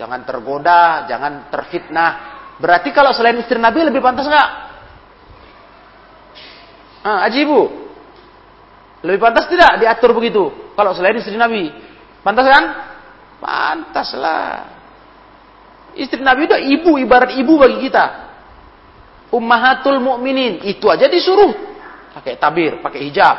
[0.00, 2.12] jangan tergoda, jangan terfitnah.
[2.56, 4.73] Berarti kalau selain istri Nabi lebih pantas nggak?
[7.04, 7.68] Ah, ibu.
[9.04, 10.48] Lebih pantas tidak diatur begitu?
[10.72, 11.68] Kalau selain istri Nabi.
[12.24, 12.64] Pantas kan?
[13.36, 14.64] Pantas lah.
[15.92, 18.04] Istri Nabi itu ibu, ibarat ibu bagi kita.
[19.28, 20.64] Ummahatul mu'minin.
[20.64, 21.52] Itu aja disuruh.
[22.16, 23.36] Pakai tabir, pakai hijab.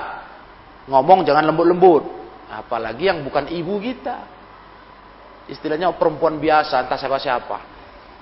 [0.86, 2.06] Ngomong jangan lembut-lembut.
[2.54, 4.22] Apalagi yang bukan ibu kita.
[5.50, 7.58] Istilahnya perempuan biasa, entah siapa-siapa.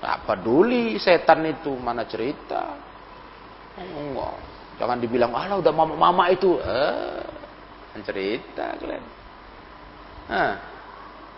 [0.00, 2.80] Gak peduli setan itu, mana cerita.
[3.76, 4.53] Enggak.
[4.74, 6.58] Jangan dibilang, ah udah mama-mama itu.
[6.58, 7.22] Eh,
[7.92, 9.04] jangan cerita kalian.
[10.24, 10.52] Nah,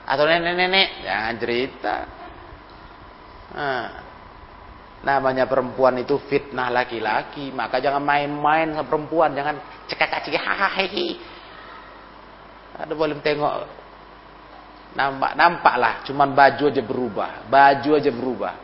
[0.07, 1.97] atau nenek-nenek, jangan cerita.
[3.57, 3.85] Nah,
[5.03, 7.51] namanya perempuan itu fitnah laki-laki.
[7.51, 9.35] Maka jangan main-main sama perempuan.
[9.35, 9.59] Jangan
[9.91, 11.07] cekak-cekik, hahaha.
[12.87, 13.55] Ada boleh tengok.
[14.97, 15.95] Nampak, nampak lah.
[16.09, 17.31] Cuman baju aja berubah.
[17.51, 18.55] Baju aja berubah.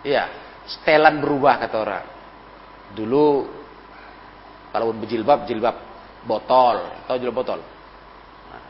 [0.00, 0.24] Iya,
[0.68, 2.19] setelan berubah kata orang.
[2.94, 3.46] Dulu
[4.70, 5.76] kalau berjilbab, jilbab
[6.26, 7.60] botol, tahu jilbab botol?
[8.50, 8.62] Nah,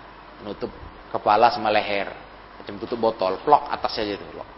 [0.45, 0.73] nutup
[1.13, 2.09] kepala sama leher,
[2.61, 4.49] macam tutup botol, plok atasnya aja itu, plok.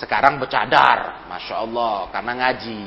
[0.00, 2.84] Sekarang bercadar, masya Allah, karena ngaji.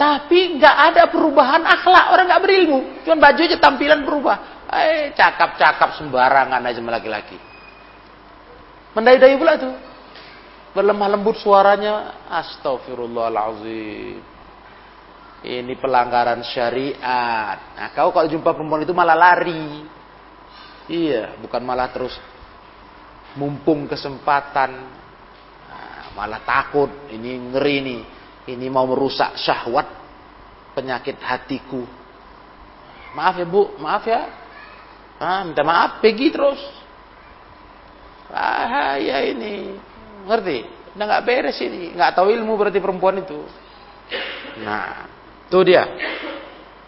[0.00, 4.36] Tapi nggak ada perubahan akhlak, orang nggak berilmu, cuma baju aja tampilan berubah.
[4.72, 7.36] Eh, cakap-cakap sembarangan aja sama laki-laki.
[8.96, 9.91] Mendai-dai pula tuh
[10.72, 12.24] berlemah lembut suaranya.
[12.28, 14.32] Astagfirullahalazim
[15.42, 17.58] ini pelanggaran syariat.
[17.74, 19.82] Nah kau kalau jumpa perempuan itu malah lari.
[20.86, 22.14] Iya bukan malah terus
[23.34, 24.70] mumpung kesempatan.
[25.66, 27.10] Nah, malah takut.
[27.10, 28.02] Ini ngeri nih.
[28.54, 29.90] Ini mau merusak syahwat
[30.78, 31.82] penyakit hatiku.
[33.18, 33.62] Maaf ya bu.
[33.82, 34.22] Maaf ya.
[35.18, 35.98] Ah, minta maaf.
[35.98, 36.62] Pergi terus.
[38.30, 39.74] Bahaya ini
[40.26, 40.58] Ngerti?
[40.92, 43.40] Udah nggak beres ini, nggak tahu ilmu berarti perempuan itu.
[44.60, 45.08] Nah,
[45.48, 45.88] itu dia.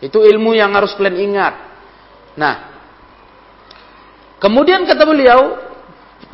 [0.05, 1.55] Itu ilmu yang harus kalian ingat.
[2.37, 2.55] Nah,
[4.37, 5.41] kemudian kata beliau,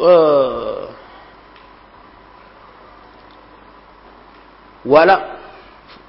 [0.02, 0.82] uh,
[4.82, 5.40] wala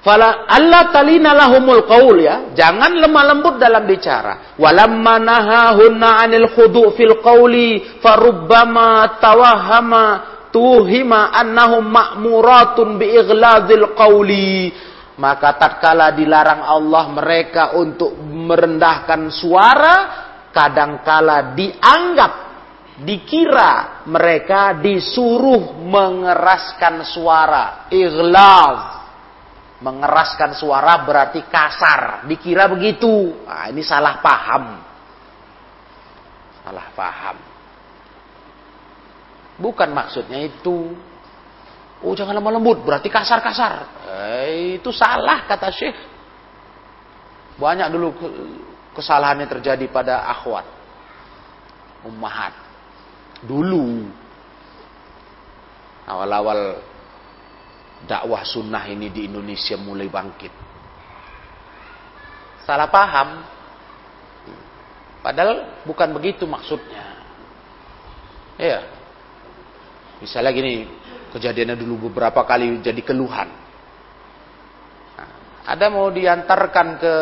[0.02, 2.50] Fala Allah talina lahumul qaul ya.
[2.58, 4.58] Jangan lemah lembut dalam bicara.
[4.58, 14.70] Walamma nahahunna 'anil khudu' fil qauli farubbama tawahama tuhima annahum ma'muratun bi ighlazil qauli.
[15.12, 19.96] Maka tatkala dilarang Allah mereka untuk merendahkan suara,
[20.52, 22.32] kadangkala dianggap
[23.00, 27.64] dikira mereka disuruh mengeraskan suara.
[27.92, 28.80] Ighlaz
[29.82, 32.24] mengeraskan suara berarti kasar.
[32.24, 33.44] Dikira begitu.
[33.44, 34.64] Nah, ini salah paham.
[36.62, 37.51] Salah paham.
[39.62, 40.90] Bukan maksudnya itu.
[42.02, 44.02] Oh jangan lemah lembut, berarti kasar-kasar.
[44.10, 45.94] Eh, itu salah kata Syekh.
[47.62, 48.08] Banyak dulu
[48.90, 50.66] kesalahan yang terjadi pada akhwat.
[52.02, 52.58] Ummahat.
[53.46, 54.10] Dulu.
[56.10, 56.82] Awal-awal
[58.02, 60.50] dakwah sunnah ini di Indonesia mulai bangkit.
[62.66, 63.46] Salah paham.
[65.22, 67.14] Padahal bukan begitu maksudnya.
[68.58, 69.01] Iya.
[70.22, 70.86] Misalnya gini,
[71.34, 73.50] kejadiannya dulu beberapa kali jadi keluhan.
[75.18, 75.28] Nah,
[75.66, 77.14] ada mau diantarkan ke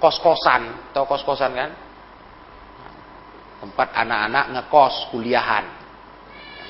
[0.00, 1.70] kos-kosan, atau kos-kosan kan?
[3.60, 5.64] Tempat anak-anak ngekos, kuliahan.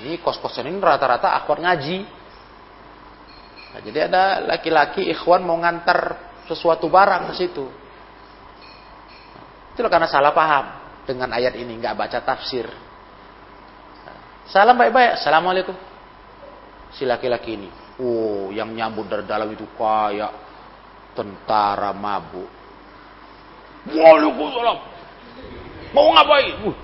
[0.03, 1.99] Ini kos-kosan ini rata-rata akhwat ngaji.
[3.71, 6.19] Nah, jadi ada laki-laki ikhwan mau ngantar
[6.51, 7.67] sesuatu barang ke situ.
[9.75, 10.65] Itu karena salah paham
[11.07, 12.67] dengan ayat ini, nggak baca tafsir.
[14.45, 15.77] Salam baik-baik, assalamualaikum.
[16.93, 17.69] Si laki-laki ini,
[17.99, 20.31] oh yang nyambut dari dalam itu kayak
[21.17, 22.47] tentara mabuk.
[23.89, 24.79] Waalaikumsalam.
[25.97, 26.55] Mau ngapain?
[26.67, 26.77] Uh.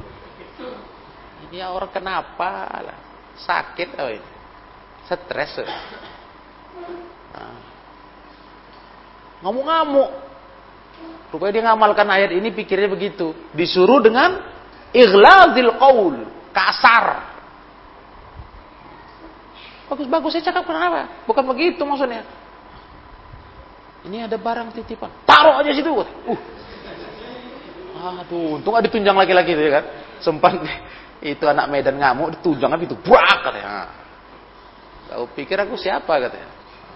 [1.50, 2.98] Ini orang kenapa lah?
[3.40, 4.30] Sakit oh ini.
[5.10, 5.66] Stres.
[7.34, 7.58] Nah.
[9.42, 10.10] Ngamuk-ngamuk.
[11.30, 13.30] Rupanya dia ngamalkan ayat ini pikirnya begitu.
[13.54, 14.42] Disuruh dengan
[14.90, 16.16] ighlazil qaul,
[16.50, 17.29] kasar.
[19.90, 21.26] Bagus-bagus saya cakap kenapa?
[21.26, 22.22] Bukan begitu maksudnya.
[24.06, 25.10] Ini ada barang titipan.
[25.26, 25.90] Taruh aja situ.
[25.90, 26.40] Uh.
[28.00, 29.84] Aduh, untung ada ditunjang laki-laki itu ya kan.
[30.22, 30.62] Sempat
[31.34, 33.90] itu anak Medan ngamuk ditunjang itu buak katanya.
[35.10, 36.48] Kau pikir aku siapa katanya.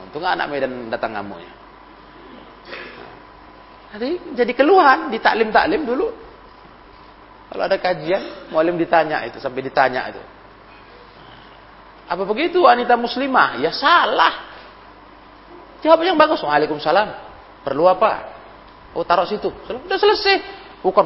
[0.07, 1.53] Untung anak Medan datang ngamuknya.
[3.95, 6.09] Jadi jadi keluhan di taklim-taklim dulu.
[7.51, 10.23] Kalau ada kajian, mualim ditanya itu sampai ditanya itu.
[12.05, 13.61] Apa begitu wanita muslimah?
[13.61, 14.53] Ya salah.
[15.81, 16.41] Jawab yang bagus.
[16.45, 17.09] Waalaikumsalam.
[17.65, 18.35] Perlu apa?
[18.93, 19.49] Oh taruh situ.
[19.65, 20.65] Sudah selesai.
[20.85, 21.05] Bukan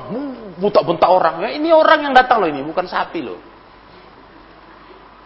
[0.59, 1.47] buta-buta orang.
[1.47, 3.39] Ya, ini orang yang datang loh ini, bukan sapi loh.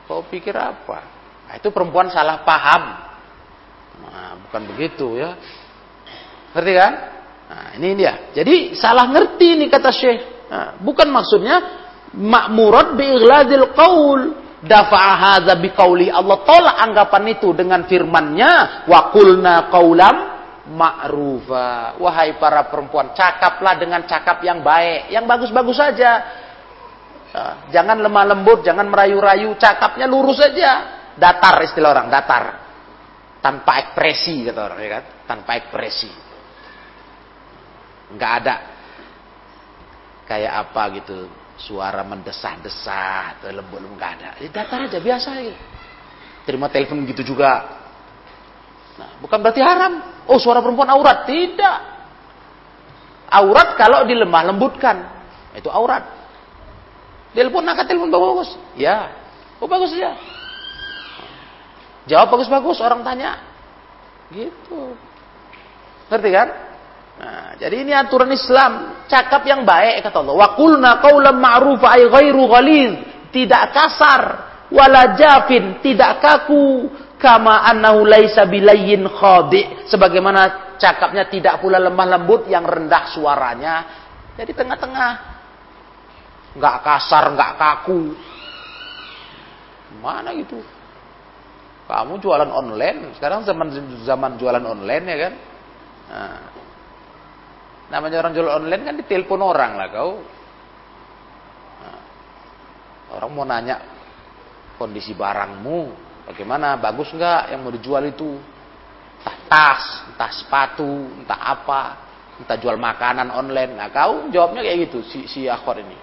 [0.05, 1.09] Kau pikir apa?
[1.49, 2.83] Nah, itu perempuan salah paham.
[4.05, 5.41] Nah, bukan begitu ya.
[6.53, 6.93] Ngerti kan?
[7.49, 8.29] Nah, ini dia.
[8.37, 10.21] Jadi salah ngerti nih kata Syekh.
[10.53, 11.57] Nah, bukan maksudnya
[12.13, 19.01] makmurat bi igladil qaul dafa'a hadza bi qauli Allah tolak anggapan itu dengan firman-Nya wa
[19.11, 20.17] qulna qaulam
[20.73, 21.99] ma'rufa.
[21.99, 26.13] Wahai para perempuan, cakaplah dengan cakap yang baik, yang bagus-bagus saja.
[27.33, 31.01] Nah, jangan lemah lembut, jangan merayu-rayu, cakapnya lurus saja.
[31.13, 32.63] Datar istilah orang, datar
[33.43, 36.11] tanpa ekspresi kata orang ya kan tanpa ekspresi
[38.15, 38.57] nggak ada
[40.31, 41.27] kayak apa gitu
[41.63, 44.31] suara mendesah-desah atau lembut-lembut nggak ada.
[44.43, 45.61] Ya, datar aja biasa gitu
[46.43, 47.81] terima telepon gitu juga.
[48.99, 50.03] Nah bukan berarti haram.
[50.29, 51.25] Oh suara perempuan aurat?
[51.27, 51.79] Tidak.
[53.33, 55.09] Aurat kalau dilemah lembutkan.
[55.57, 56.05] Itu aurat.
[57.33, 59.09] Telepon nak telepon bagus ya.
[59.57, 60.13] Oh bagus ya
[62.05, 63.39] Jawab bagus-bagus orang tanya.
[64.35, 64.99] Gitu.
[66.11, 66.49] Ngerti kan?
[67.23, 70.35] Nah, jadi ini aturan Islam, cakap yang baik kata Allah.
[70.35, 72.93] Wa qulna qaulan ma'rufa ay ghairu ghaliz,
[73.31, 74.23] tidak kasar,
[74.75, 76.91] wala jafin, tidak kaku,
[77.23, 83.75] kama annahu laisa bilayyin khadi, sebagaimana cakapnya tidak pula lemah lembut yang rendah suaranya.
[84.35, 85.13] Jadi tengah-tengah.
[86.59, 88.19] Enggak kasar, enggak kaku.
[90.03, 90.59] Mana gitu?
[91.87, 93.71] Kamu jualan online, sekarang zaman
[94.03, 95.35] zaman jualan online ya kan.
[96.11, 96.52] Nah,
[97.93, 100.13] namanya orang jualan online kan ditelepon orang lah kau.
[101.85, 102.01] Nah,
[103.21, 103.77] orang mau nanya
[104.81, 105.93] kondisi barangmu,
[106.33, 108.41] bagaimana, bagus nggak yang mau dijual itu?
[109.21, 110.89] Entah tas, entah sepatu,
[111.21, 111.83] entah apa,
[112.41, 113.77] entah jual makanan online.
[113.77, 115.95] Nah kau jawabnya kayak gitu si si akhor ini.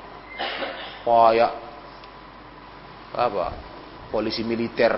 [1.04, 1.52] Kayak
[3.18, 3.46] apa?
[4.14, 4.94] Polisi militer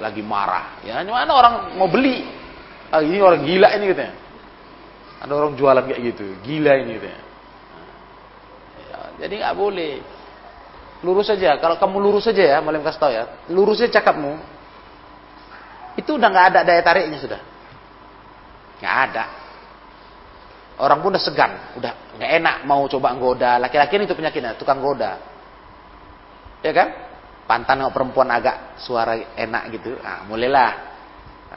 [0.00, 0.80] lagi marah.
[0.82, 2.24] Ya, mana orang mau beli.
[2.88, 4.27] Ah, ini orang gila ini katanya.
[5.18, 7.22] Ada orang jualan kayak gitu, gila ini katanya.
[8.78, 9.92] Ya, jadi nggak boleh.
[11.02, 11.58] Lurus saja.
[11.58, 13.24] Kalau kamu lurus saja ya, malam kasih tahu ya.
[13.50, 14.38] Lurusnya cakapmu.
[15.98, 17.40] Itu udah nggak ada daya tariknya sudah.
[18.78, 19.24] Nggak ada.
[20.78, 23.58] Orang pun udah segan, udah nggak enak mau coba goda.
[23.58, 25.18] Laki-laki itu penyakitnya, tukang goda.
[26.62, 26.88] Ya kan?
[27.50, 30.87] Pantan kalau perempuan agak suara enak gitu, ah, mulailah.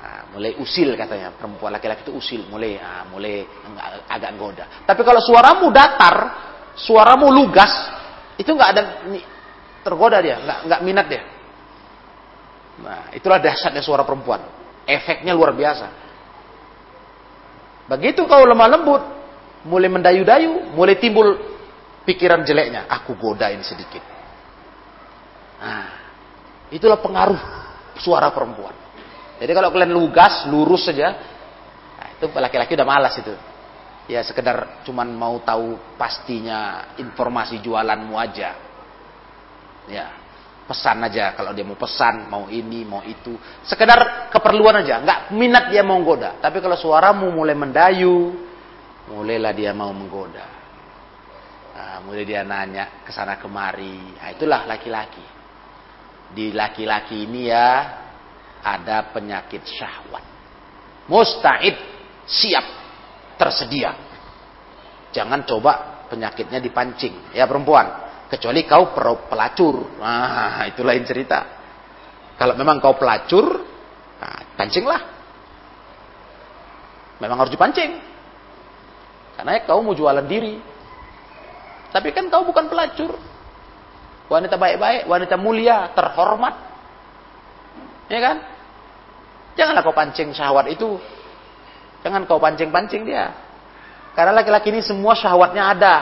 [0.02, 3.46] Nah, mulai usil katanya perempuan laki-laki itu usil mulai ah, mulai
[4.10, 6.16] agak goda tapi kalau suaramu datar
[6.74, 7.70] suaramu lugas
[8.34, 8.82] itu nggak ada
[9.86, 11.22] tergoda dia nggak nggak minat dia
[12.82, 14.42] nah itulah dahsyatnya suara perempuan
[14.90, 16.02] efeknya luar biasa
[17.92, 19.04] Begitu kau lemah lembut,
[19.68, 21.36] mulai mendayu-dayu, mulai timbul
[22.08, 22.88] pikiran jeleknya.
[22.88, 24.00] Aku godain sedikit.
[25.60, 25.92] Nah,
[26.72, 27.42] itulah pengaruh
[28.00, 28.72] suara perempuan.
[29.42, 31.18] Jadi kalau kalian lugas, lurus saja,
[31.98, 33.34] nah, itu laki-laki udah malas itu.
[34.06, 38.54] Ya sekedar cuman mau tahu pastinya informasi jualanmu aja.
[39.90, 40.14] Ya,
[40.70, 43.34] pesan aja kalau dia mau pesan mau ini mau itu.
[43.66, 46.38] Sekedar keperluan aja nggak minat dia mau menggoda.
[46.38, 48.38] Tapi kalau suaramu mulai mendayu
[49.10, 50.46] mulailah dia mau menggoda.
[51.72, 54.22] Nah, mulai dia nanya ke sana kemari.
[54.22, 55.26] Nah, itulah laki-laki.
[56.32, 58.01] Di laki-laki ini ya
[58.62, 60.24] ada penyakit syahwat
[61.10, 61.76] musta'id
[62.30, 62.66] siap
[63.36, 63.94] tersedia
[65.12, 68.02] jangan coba penyakitnya dipancing ya perempuan
[68.32, 68.96] kecuali kau
[69.28, 70.00] pelacur.
[70.00, 71.60] Nah, itu lain cerita.
[72.40, 73.60] Kalau memang kau pelacur,
[74.24, 75.02] nah, pancinglah.
[77.20, 78.00] Memang harus dipancing.
[79.36, 80.56] Karena kau mau jualan diri.
[81.92, 83.20] Tapi kan kau bukan pelacur.
[84.32, 86.56] Wanita baik-baik, wanita mulia, terhormat.
[88.08, 88.38] Ya kan?
[89.56, 90.96] Janganlah kau pancing syahwat itu.
[92.02, 93.30] Jangan kau pancing-pancing dia.
[94.18, 95.96] Karena laki-laki ini semua syahwatnya ada.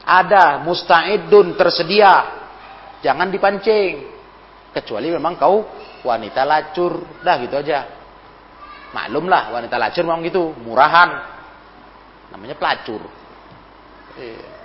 [0.00, 2.24] Ada musta'idun tersedia.
[3.04, 4.08] Jangan dipancing.
[4.70, 5.66] Kecuali memang kau
[6.06, 7.20] wanita lacur.
[7.24, 7.88] Dah gitu aja.
[8.94, 10.54] Maklumlah wanita lacur memang gitu.
[10.62, 11.10] Murahan.
[12.30, 13.02] Namanya pelacur.
[14.20, 14.60] Eh.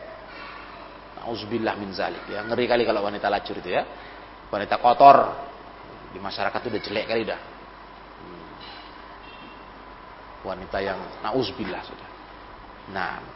[1.25, 2.29] Nauzubillah min zalik.
[2.29, 3.81] Ya, ngeri kali kalau wanita lacur itu ya.
[4.53, 5.33] Wanita kotor.
[6.13, 7.54] Di masyarakat itu udah jelek kali dah.
[10.45, 12.09] Wanita yang nauzubillah sudah.
[12.93, 13.35] Nah,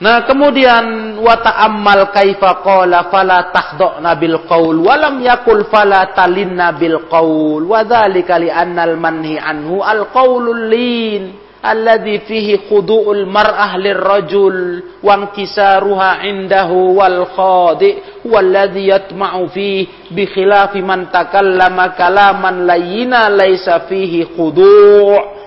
[0.00, 7.04] Nah, kemudian wa ta'ammal kaifa qala fala tahdha'na bil qaul wa yakul fala talinna bil
[7.04, 8.48] qaul wa dzalika li
[8.96, 14.56] manhi anhu al qaulul lin alladhi fihi khudu'ul mar'ah lirrajul
[15.04, 23.28] wa inkisaruha indahu wal khadi huwa alladhi yatma'u fihi bi khilafi man takallama kalaman layyina
[23.28, 25.40] laysa fihi khudu'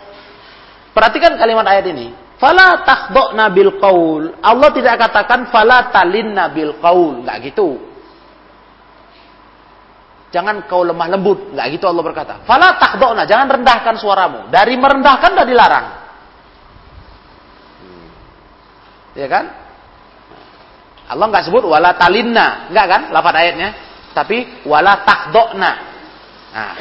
[0.93, 2.14] Perhatikan kalimat ayat ini.
[2.38, 4.38] Fala takhdokna bil qaul.
[4.45, 7.82] Allah tidak katakan fala talinna bil qaul, enggak gitu.
[10.30, 12.34] Jangan kau lemah lembut, enggak gitu Allah berkata.
[12.45, 14.53] Fala takhdokna, jangan rendahkan suaramu.
[14.53, 15.88] Dari merendahkan sudah dilarang.
[17.82, 18.07] Hmm.
[19.14, 19.45] Ya kan?
[21.09, 23.01] Allah enggak sebut wala talinna, enggak kan?
[23.14, 23.70] Lafaz ayatnya.
[24.14, 25.72] Tapi wala takhdokna.
[26.53, 26.74] Nah,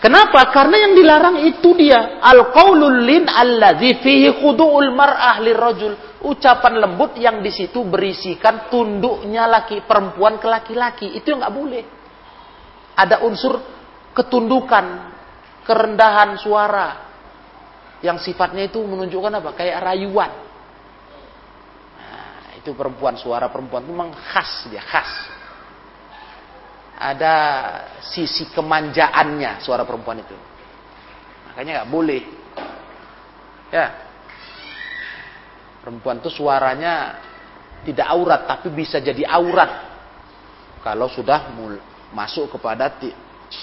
[0.00, 0.48] Kenapa?
[0.48, 2.24] Karena yang dilarang itu dia.
[2.24, 6.24] Al-qaulul lin allazi fihi khudu'ul mar'ah lirrajul.
[6.24, 11.12] Ucapan lembut yang di situ berisikan tunduknya laki perempuan ke laki-laki.
[11.12, 11.84] Itu yang nggak boleh.
[12.96, 13.60] Ada unsur
[14.16, 14.84] ketundukan,
[15.68, 16.88] kerendahan suara.
[18.00, 19.52] Yang sifatnya itu menunjukkan apa?
[19.52, 20.32] Kayak rayuan.
[22.60, 25.40] Itu perempuan, suara perempuan itu memang khas dia, khas
[27.00, 27.34] ada
[28.04, 30.36] sisi kemanjaannya suara perempuan itu.
[31.48, 32.22] Makanya nggak boleh.
[33.72, 33.88] Ya.
[35.80, 37.16] Perempuan itu suaranya
[37.88, 39.88] tidak aurat tapi bisa jadi aurat
[40.84, 41.56] kalau sudah
[42.12, 42.92] masuk kepada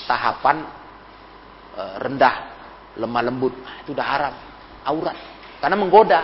[0.09, 0.65] tahapan
[1.77, 2.35] e, rendah,
[2.97, 3.53] lemah lembut.
[3.53, 4.33] Nah, itu udah haram,
[4.81, 5.17] aurat.
[5.61, 6.21] Karena menggoda.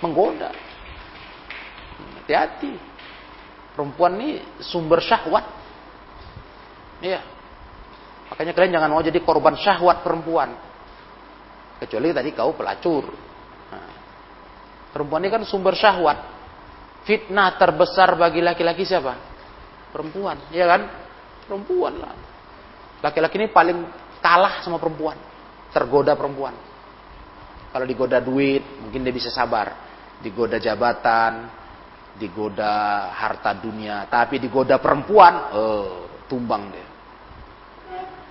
[0.00, 0.48] Menggoda.
[2.24, 2.72] Hati-hati.
[3.76, 5.44] Perempuan ini sumber syahwat.
[7.04, 7.20] Iya.
[8.32, 10.56] Makanya kalian jangan mau jadi korban syahwat perempuan.
[11.84, 13.12] Kecuali tadi kau pelacur.
[13.68, 13.92] Nah,
[14.88, 16.16] perempuan ini kan sumber syahwat.
[17.04, 19.12] Fitnah terbesar bagi laki-laki siapa?
[19.92, 20.88] Perempuan, iya kan?
[21.44, 22.16] Perempuan lah.
[23.04, 23.84] Laki-laki ini paling
[24.24, 25.20] kalah sama perempuan.
[25.76, 26.56] Tergoda perempuan.
[27.68, 29.76] Kalau digoda duit, mungkin dia bisa sabar.
[30.24, 31.63] Digoda jabatan,
[32.14, 36.88] digoda harta dunia, tapi digoda perempuan, oh, tumbang dia.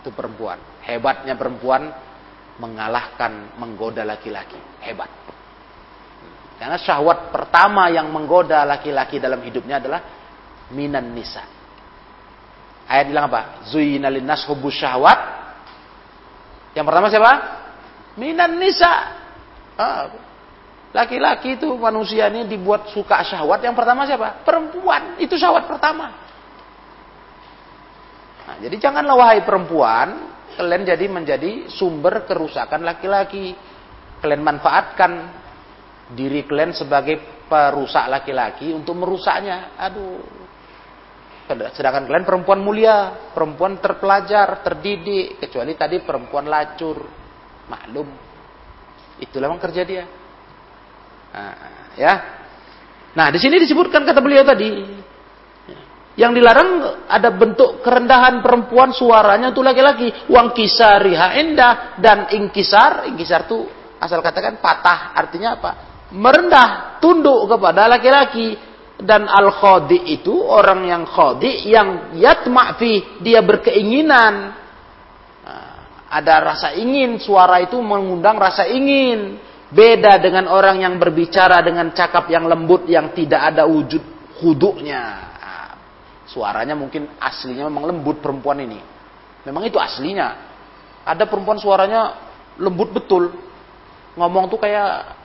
[0.03, 0.59] Itu perempuan.
[0.83, 1.87] Hebatnya perempuan
[2.59, 4.59] mengalahkan menggoda laki-laki.
[4.83, 5.07] Hebat.
[6.59, 10.01] Karena syahwat pertama yang menggoda laki-laki dalam hidupnya adalah
[10.71, 11.43] minan nisa.
[12.87, 13.63] Ayat bilang apa?
[13.67, 15.19] Zuyina linnas hubus syahwat.
[16.75, 17.33] Yang pertama siapa?
[18.19, 18.91] Minan nisa.
[19.79, 20.11] Ah,
[20.93, 23.65] laki-laki itu manusia ini dibuat suka syahwat.
[23.65, 24.45] Yang pertama siapa?
[24.45, 25.17] Perempuan.
[25.17, 26.13] Itu syahwat pertama.
[28.43, 30.07] Nah, jadi janganlah wahai perempuan,
[30.53, 33.57] kalian jadi menjadi sumber kerusakan laki-laki.
[34.21, 35.11] Kalian manfaatkan
[36.13, 37.19] diri kalian sebagai
[37.49, 39.75] perusak laki-laki untuk merusaknya.
[39.81, 40.21] Aduh.
[41.75, 47.03] Sedangkan kalian perempuan mulia, perempuan terpelajar, terdidik, kecuali tadi perempuan lacur,
[47.67, 48.07] maklum.
[49.19, 50.22] Itulah memang kerja dia.
[51.33, 51.53] Nah,
[51.97, 52.13] ya.
[53.13, 54.69] Nah, di sini disebutkan kata beliau tadi,
[56.13, 60.29] yang dilarang ada bentuk kerendahan perempuan suaranya itu laki-laki.
[60.29, 63.09] Wang kisariha indah dan ingkisar.
[63.09, 63.65] Ingkisar itu
[63.97, 65.17] asal katakan patah.
[65.17, 65.71] Artinya apa?
[66.13, 68.53] Merendah, tunduk kepada laki-laki.
[68.93, 74.33] Dan al khodi itu orang yang khodi yang yatma fi dia berkeinginan.
[75.41, 75.73] Nah,
[76.13, 79.41] ada rasa ingin, suara itu mengundang rasa ingin.
[79.73, 84.01] Beda dengan orang yang berbicara dengan cakap yang lembut yang tidak ada wujud
[84.37, 85.33] huduknya.
[86.29, 88.77] Suaranya mungkin aslinya memang lembut perempuan ini.
[89.43, 90.53] Memang itu aslinya.
[91.03, 92.15] Ada perempuan suaranya
[92.61, 93.33] lembut betul.
[94.13, 95.17] Ngomong tuh kayak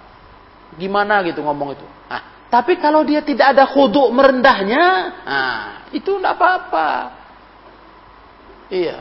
[0.81, 1.87] gimana gitu ngomong itu.
[2.09, 4.85] Nah, tapi kalau dia tidak ada khudu merendahnya,
[5.29, 5.61] nah,
[5.93, 6.89] itu tidak apa-apa.
[8.73, 8.97] Iya.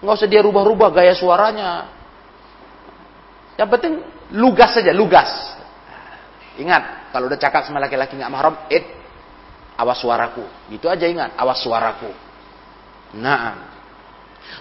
[0.00, 1.88] Nggak usah dia rubah-rubah gaya suaranya.
[3.60, 3.94] Yang penting
[4.34, 5.28] lugas saja, lugas.
[6.58, 8.84] Ingat, kalau udah cakap sama laki-laki nggak mahram, it
[9.80, 10.44] awas suaraku.
[10.68, 12.10] Gitu aja ingat, awas suaraku.
[13.16, 13.70] Nah,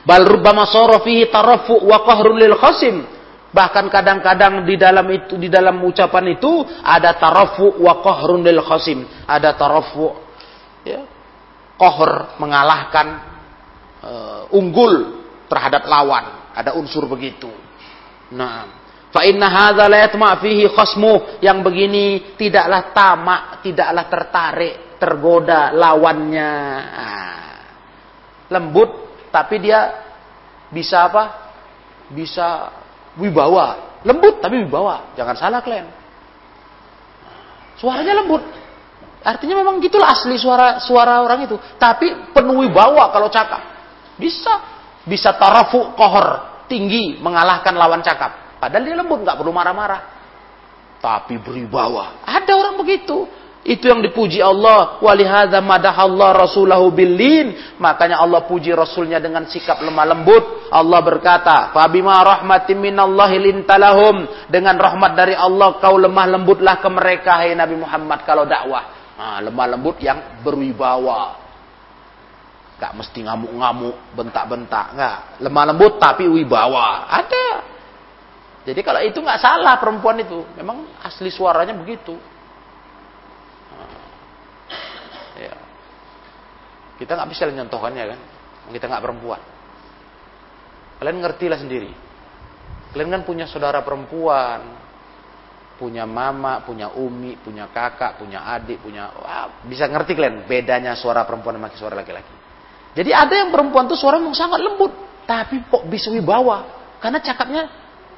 [0.07, 2.97] bal rubbama sara fihi tarafu wa qahrun lil khasim.
[3.49, 9.05] Bahkan kadang-kadang di dalam itu di dalam ucapan itu ada tarafu wa qahrun lil khasim.
[9.26, 10.13] Ada tarafu
[10.86, 11.01] ya,
[11.76, 13.07] qahr mengalahkan
[14.05, 16.53] uh, unggul terhadap lawan.
[16.53, 17.49] Ada unsur begitu.
[18.34, 18.70] Nah,
[19.10, 26.51] Fa inna hadza la yatma fihi khasmu yang begini tidaklah tamak, tidaklah tertarik tergoda lawannya.
[26.93, 27.49] Nah,
[28.53, 28.89] lembut
[29.34, 29.89] tapi dia
[30.70, 31.24] bisa apa?
[32.14, 32.70] Bisa
[33.18, 33.97] wibawa.
[34.05, 35.18] Lembut tapi wibawa.
[35.18, 35.89] Jangan salah kalian.
[37.82, 38.43] Suaranya lembut.
[39.20, 41.57] Artinya memang gitulah asli suara suara orang itu.
[41.82, 43.62] Tapi penuh wibawa kalau cakap.
[44.22, 44.78] Bisa.
[45.01, 46.62] Bisa tarafu kohor.
[46.70, 48.49] Tinggi mengalahkan lawan cakap.
[48.60, 49.24] Padahal dia lembut.
[49.24, 50.01] nggak perlu marah-marah.
[50.99, 52.28] Tapi beribawa.
[52.28, 53.24] Ada orang begitu.
[53.64, 54.99] Itu yang dipuji Allah.
[54.99, 57.76] Walihada madahallah rasulahu billin.
[57.80, 60.72] Makanya Allah puji rasulnya dengan sikap lemah lembut.
[60.72, 64.47] Allah berkata, Fabima rahmatim minallahi lintalahum.
[64.51, 67.39] Dengan rahmat dari Allah kau lemah lembutlah ke mereka.
[67.39, 69.16] Hai Nabi Muhammad kalau dakwah.
[69.20, 71.36] Nah, lemah lembut yang berwibawa.
[72.80, 74.95] Gak mesti ngamuk-ngamuk, bentak-bentak.
[74.95, 75.18] Gak.
[75.43, 77.12] Lemah lembut tapi wibawa.
[77.12, 77.47] Ada.
[78.70, 80.45] Jadi kalau itu nggak salah perempuan itu.
[80.53, 82.13] Memang asli suaranya begitu.
[85.39, 85.57] Ya.
[87.01, 88.20] Kita nggak bisa mencontohkannya kan.
[88.70, 89.41] Kita nggak perempuan.
[91.01, 91.91] Kalian ngertilah sendiri.
[92.93, 94.61] Kalian kan punya saudara perempuan,
[95.80, 101.24] punya mama, punya umi, punya kakak, punya adik, punya wah, bisa ngerti kalian bedanya suara
[101.24, 102.36] perempuan sama suara laki-laki.
[102.99, 104.91] Jadi ada yang perempuan tuh suara yang sangat lembut,
[105.24, 106.67] tapi kok bisa wibawa
[106.99, 107.63] karena cakapnya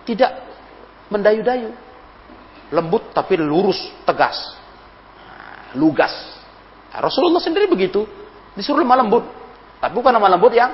[0.07, 0.31] tidak
[1.11, 1.71] mendayu-dayu.
[2.71, 3.77] Lembut tapi lurus,
[4.07, 4.37] tegas.
[5.19, 6.13] Nah, lugas.
[6.95, 8.07] Rasulullah sendiri begitu.
[8.55, 9.23] Disuruh lemah lembut.
[9.83, 10.71] Tapi bukan lemah lembut yang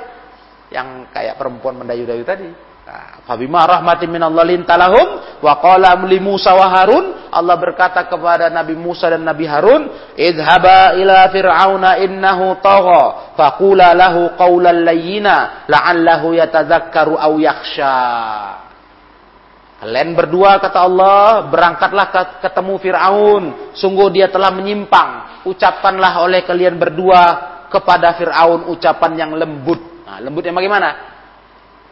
[0.70, 2.50] yang kayak perempuan mendayu-dayu tadi.
[2.88, 8.80] Nah, Fabima rahmatin minallah lintalahum wa qala li Musa wa Harun Allah berkata kepada Nabi
[8.80, 17.20] Musa dan Nabi Harun idhaba ila fir'auna innahu tagha faqula lahu qawlan layyina la'allahu yatadzakkaru
[17.20, 17.96] aw yakhsha
[19.78, 22.10] Kalian berdua kata Allah, berangkatlah
[22.42, 23.44] ketemu Fir'aun.
[23.78, 25.46] Sungguh dia telah menyimpang.
[25.46, 27.22] Ucapkanlah oleh kalian berdua
[27.70, 29.78] kepada Fir'aun ucapan yang lembut.
[30.02, 30.90] Nah, lembut yang bagaimana?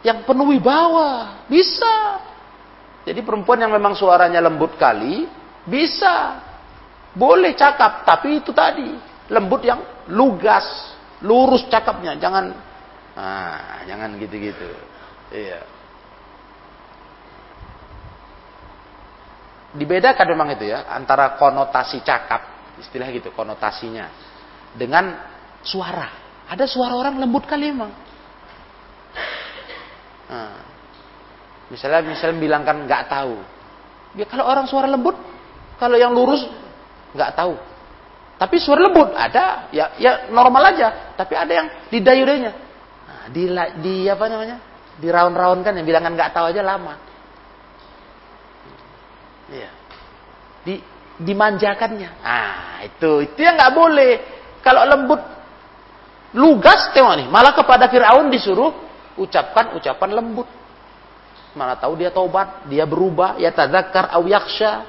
[0.02, 1.46] Yang penuh wibawa.
[1.46, 2.18] Bisa.
[3.06, 5.30] Jadi perempuan yang memang suaranya lembut kali,
[5.62, 6.42] bisa.
[7.14, 8.98] Boleh cakap, tapi itu tadi.
[9.30, 9.78] Lembut yang
[10.10, 10.90] lugas,
[11.22, 12.18] lurus cakapnya.
[12.18, 12.50] Jangan,
[13.14, 14.74] nah, jangan gitu-gitu.
[15.30, 15.75] Iya.
[19.76, 24.08] Dibedakan memang itu ya antara konotasi cakap istilah gitu konotasinya
[24.72, 25.16] dengan
[25.60, 26.08] suara
[26.48, 28.06] ada suara orang lembut kali memang
[30.26, 30.58] Nah,
[31.70, 33.36] misalnya misalnya bilangkan nggak tahu.
[34.18, 35.14] Ya kalau orang suara lembut,
[35.78, 36.42] kalau yang lurus
[37.14, 37.54] nggak tahu.
[38.36, 41.14] Tapi suara lembut ada, ya ya normal aja.
[41.16, 42.52] Tapi ada yang di dayudenya.
[43.06, 43.42] Nah, di
[43.80, 44.58] di apa namanya?
[44.96, 46.94] Di raun-raun kan yang bilangan nggak tahu aja lama.
[49.46, 49.70] Iya.
[50.66, 50.82] Di
[51.22, 52.10] dimanjakannya.
[52.20, 54.12] Ah, itu itu yang nggak boleh.
[54.60, 55.22] Kalau lembut
[56.34, 58.74] lugas tengok nih, malah kepada Firaun disuruh
[59.16, 60.48] ucapkan ucapan lembut.
[61.56, 64.84] Mana tahu dia taubat, dia berubah, ya tadzakkar aw yakhsha.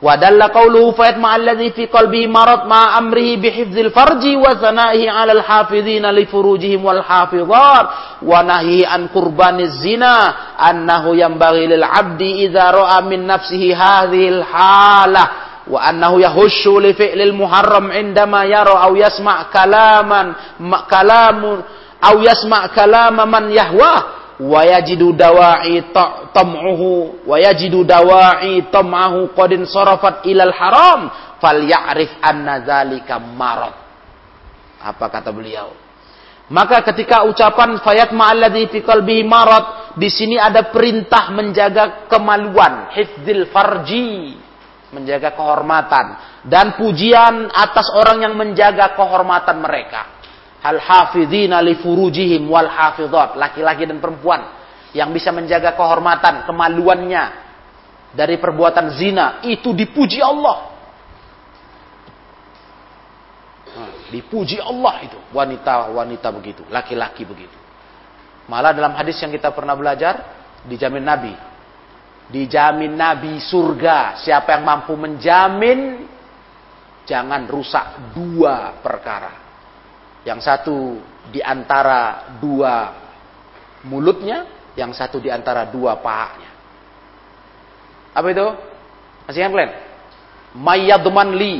[0.00, 4.56] Wa dalla qawluhu fa yatma alladhi fi qalbihi marad ma amrihi bi hifdzil farji wa
[4.56, 7.86] sana'ihi 'ala al-hafidhina li furujihim wal hafizat
[8.24, 15.26] wa nahyi an qurbaniz zina annahu yanbaghi lil 'abdi idza ra'a min nafsihi hadhihi al-halah
[15.68, 18.48] wa annahu yahushu li fi'lil muharram indama
[24.40, 25.92] yara aw yasma' kalaman kalamun aw yasma' kalama man yahwa wa yajidu dawa'i
[26.32, 27.28] tam'uhu.
[27.28, 31.00] Wa yajidu dawa'i tam'ahu qadin sarafat ilal haram.
[31.40, 33.76] Falyakrif anna dzalika marad.
[34.80, 35.76] Apa kata beliau?
[36.50, 43.46] Maka ketika ucapan fayat ma'alladhi fi qalbihi marad di sini ada perintah menjaga kemaluan hifdzil
[43.54, 44.34] farji
[44.90, 46.06] menjaga kehormatan
[46.50, 50.19] dan pujian atas orang yang menjaga kehormatan mereka
[50.60, 54.44] hal hafidhina li furujihim wal hafidhat, laki-laki dan perempuan
[54.92, 57.24] yang bisa menjaga kehormatan, kemaluannya
[58.12, 60.68] dari perbuatan zina itu dipuji Allah.
[63.70, 67.56] Hmm, dipuji Allah itu wanita-wanita begitu, laki-laki begitu.
[68.50, 70.26] Malah dalam hadis yang kita pernah belajar
[70.66, 71.34] dijamin Nabi,
[72.34, 74.18] dijamin Nabi surga.
[74.18, 76.02] Siapa yang mampu menjamin
[77.06, 79.49] jangan rusak dua perkara
[80.24, 81.00] yang satu
[81.32, 82.92] di antara dua
[83.86, 84.44] mulutnya,
[84.76, 86.50] yang satu di antara dua pahanya.
[88.12, 88.46] Apa itu?
[89.28, 89.72] Masih yang kalian?
[90.50, 91.54] Mayyadman li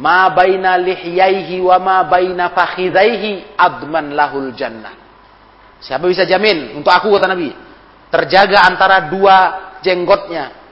[0.00, 4.96] ma baina lihyaihi wa ma baina fakhidaihi adman lahul jannah.
[5.80, 7.52] Siapa bisa jamin untuk aku kata Nabi?
[8.08, 9.36] Terjaga antara dua
[9.84, 10.64] jenggotnya.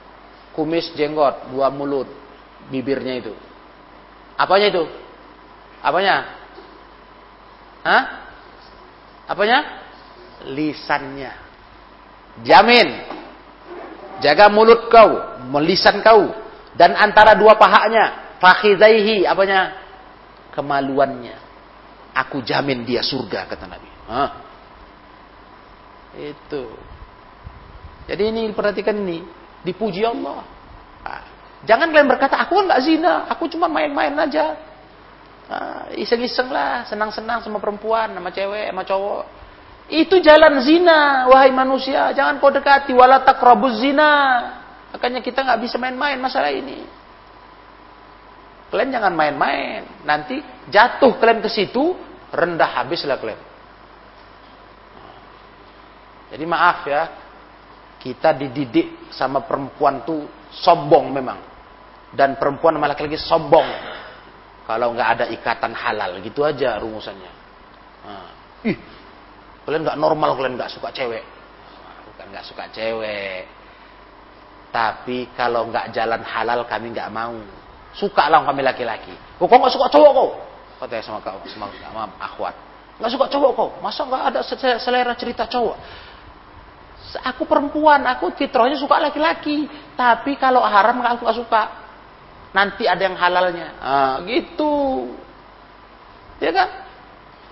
[0.55, 2.07] Kumis jenggot, dua mulut,
[2.71, 3.35] bibirnya itu.
[4.39, 4.87] Apanya itu?
[5.83, 6.44] Apanya?
[7.85, 8.05] Hah?
[9.29, 9.85] Apanya?
[10.49, 11.33] Lisannya.
[12.43, 12.89] Jamin.
[14.25, 16.33] Jaga mulut kau, melisan kau.
[16.75, 18.37] Dan antara dua pahanya.
[18.41, 19.77] Fakhidaihi, apanya?
[20.57, 21.37] Kemaluannya.
[22.15, 23.91] Aku jamin dia surga, kata Nabi.
[24.09, 24.31] Hah?
[26.15, 26.73] Itu.
[28.07, 29.25] Jadi ini perhatikan ini.
[29.65, 30.47] Dipuji Allah.
[31.65, 33.25] Jangan kalian berkata, aku kan gak zina.
[33.33, 34.57] Aku cuma main-main aja.
[35.45, 39.25] Ah, iseng-iseng lah, senang-senang sama perempuan, sama cewek, sama cowok.
[39.93, 42.09] Itu jalan zina, wahai manusia.
[42.17, 44.13] Jangan kau dekati, wala takrabuz zina.
[44.97, 46.89] Makanya kita nggak bisa main-main masalah ini.
[48.73, 49.85] Kalian jangan main-main.
[50.09, 50.41] Nanti
[50.73, 51.93] jatuh kalian ke situ,
[52.33, 53.41] rendah habislah kalian.
[56.33, 57.03] Jadi maaf ya,
[58.01, 61.39] kita dididik sama perempuan tuh sombong memang.
[62.11, 63.94] Dan perempuan malah laki-laki sombong.
[64.65, 67.33] Kalau nggak ada ikatan halal, gitu aja rumusannya.
[68.05, 68.29] Nah,
[68.65, 68.77] ih,
[69.69, 71.21] kalian nggak normal, kalian nggak suka cewek.
[72.09, 73.45] Bukan nggak suka cewek.
[74.73, 77.37] Tapi kalau nggak jalan halal kami nggak mau.
[77.93, 79.13] Suka lah kami laki-laki.
[79.37, 80.31] Kok nggak suka cowok kok?
[80.81, 82.57] Katanya sama kau, sama, sama akhwat.
[82.99, 83.71] Nggak suka cowok kok?
[83.85, 84.41] Masa nggak ada
[84.81, 85.77] selera cerita cowok?
[87.15, 89.69] Aku perempuan, aku fitrahnya suka laki-laki.
[89.95, 91.84] Tapi kalau haram aku nggak suka
[92.55, 93.69] nanti ada yang halalnya.
[93.83, 95.11] Ah, gitu.
[96.39, 96.69] Ya kan?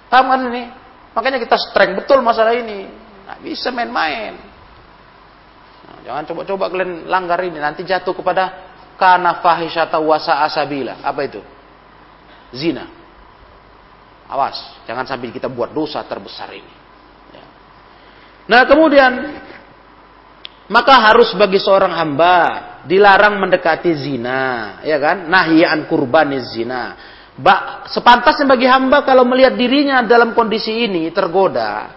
[0.07, 0.71] Paham kan ini?
[1.13, 2.87] Makanya kita streng betul masalah ini.
[3.27, 4.39] Nggak bisa main-main.
[5.83, 7.59] Nah, jangan coba-coba kalian langgar ini.
[7.59, 11.03] Nanti jatuh kepada kana fahisyata wasa asabila.
[11.03, 11.43] Apa itu?
[12.55, 12.87] Zina.
[14.33, 14.57] Awas,
[14.89, 16.75] jangan sampai kita buat dosa terbesar ini.
[17.37, 17.45] Ya.
[18.49, 19.13] Nah kemudian
[20.73, 25.31] maka harus bagi seorang hamba dilarang mendekati zina, ya kan?
[25.31, 26.99] Nahyan kurbaniz zina.
[27.33, 31.89] Ba, sepantasnya bagi hamba kalau melihat dirinya dalam kondisi ini tergoda,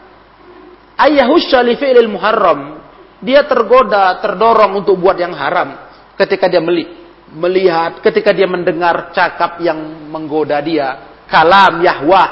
[0.95, 1.75] ayyahusya li
[2.07, 2.79] muharram,
[3.19, 5.75] dia tergoda, terdorong untuk buat yang haram
[6.15, 6.88] ketika dia meli,
[7.36, 12.29] melihat, ketika dia mendengar cakap yang menggoda dia, kalam yahwah,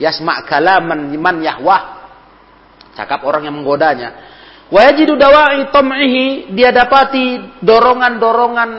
[0.00, 2.08] yasma' kalaman man yahwah,
[2.96, 4.33] cakap orang yang menggodanya
[4.72, 8.70] Wajidu dawa'i tom'ihi, dia dapati dorongan-dorongan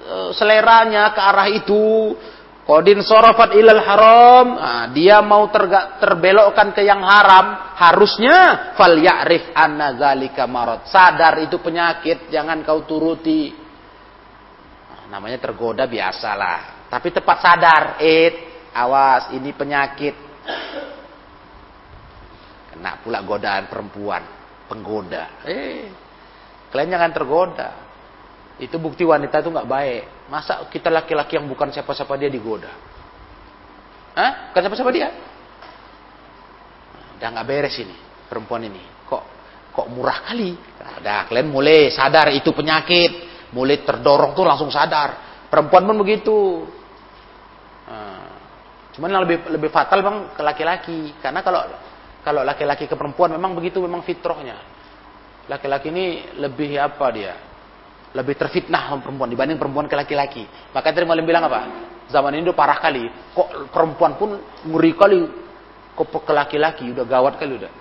[0.00, 2.16] e, seleranya ke arah itu,
[2.66, 4.46] Kodin sorofat ilal haram,
[4.90, 10.82] dia mau terga, terbelokkan ke yang haram, harusnya fal ya'rif anna zalika marot.
[10.90, 13.54] Sadar itu penyakit, jangan kau turuti.
[15.14, 16.90] Namanya tergoda biasalah.
[16.90, 18.34] Tapi tepat sadar, eh,
[18.74, 20.14] awas ini penyakit.
[22.74, 24.26] Kena pula godaan perempuan,
[24.66, 25.42] penggoda.
[25.46, 25.90] Eh,
[26.70, 27.68] kalian jangan tergoda.
[28.56, 30.02] Itu bukti wanita itu nggak baik.
[30.32, 32.72] Masa kita laki-laki yang bukan siapa-siapa dia digoda?
[34.16, 34.50] Hah?
[34.50, 35.08] Bukan siapa-siapa dia?
[37.16, 37.96] Udah nggak beres ini
[38.28, 38.80] perempuan ini.
[39.06, 39.22] Kok
[39.72, 40.56] kok murah kali?
[40.80, 43.10] Ada kalian mulai sadar itu penyakit,
[43.52, 45.44] mulai terdorong tuh langsung sadar.
[45.52, 46.66] Perempuan pun begitu.
[47.86, 48.28] Nah,
[48.96, 51.60] cuman yang lebih lebih fatal memang ke laki-laki, karena kalau
[52.26, 54.58] kalau laki-laki ke perempuan memang begitu memang fitrahnya.
[55.46, 57.34] Laki-laki ini lebih apa dia?
[58.16, 60.48] lebih terfitnah sama perempuan dibanding perempuan ke laki-laki.
[60.72, 61.60] Maka tadi malam bilang apa?
[62.08, 63.04] Zaman ini udah parah kali.
[63.36, 65.20] Kok perempuan pun ngeri kali.
[65.92, 67.72] Kok ke laki-laki udah gawat kali udah.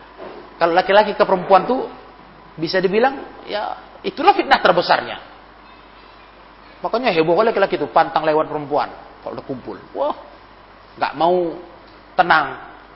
[0.59, 1.87] Kalau laki-laki ke perempuan tuh
[2.59, 5.17] bisa dibilang ya itulah fitnah terbesarnya.
[6.83, 8.91] Makanya heboh laki-laki tuh pantang lewat perempuan
[9.23, 9.77] kalau udah kumpul.
[9.95, 10.15] Wah,
[10.99, 11.55] nggak mau
[12.19, 12.47] tenang.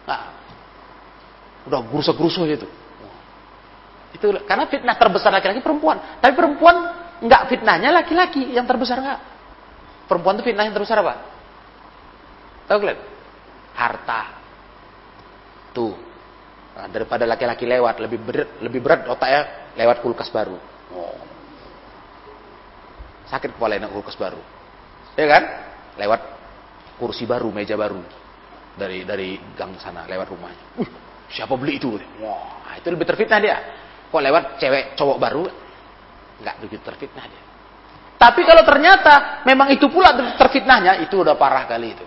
[0.04, 0.22] Nah,
[1.68, 2.68] udah gerusa-gerusa itu.
[4.16, 6.20] Itu karena fitnah terbesar laki-laki perempuan.
[6.22, 9.20] Tapi perempuan Enggak fitnahnya laki-laki yang terbesar enggak?
[10.08, 11.14] Perempuan itu fitnah yang terbesar apa?
[12.72, 13.00] Tahu kalian?
[13.76, 14.22] Harta.
[15.76, 15.96] Tuh.
[16.80, 20.56] Nah, daripada laki-laki lewat lebih berat, lebih berat otaknya lewat kulkas baru.
[20.96, 21.20] Oh.
[23.28, 24.40] Sakit kepala enak kulkas baru.
[25.20, 25.44] Ya kan?
[26.00, 26.22] Lewat
[26.96, 28.00] kursi baru, meja baru
[28.80, 30.66] dari dari gang sana lewat rumahnya.
[30.80, 30.88] Uh,
[31.34, 31.96] siapa beli itu?
[32.22, 33.58] Wah, itu lebih terfitnah dia.
[34.10, 35.44] Kok lewat cewek cowok baru
[36.40, 37.44] nggak begitu terfitnah dia.
[38.20, 42.04] Tapi kalau ternyata memang itu pula terfitnahnya, itu udah parah kali itu.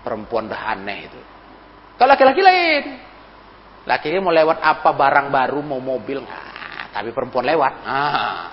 [0.00, 1.20] Perempuan udah aneh itu.
[2.00, 2.84] Kalau laki-laki lain.
[3.84, 7.72] Laki-laki mau lewat apa barang baru, mau mobil, nah, tapi perempuan lewat.
[7.84, 8.44] Ah,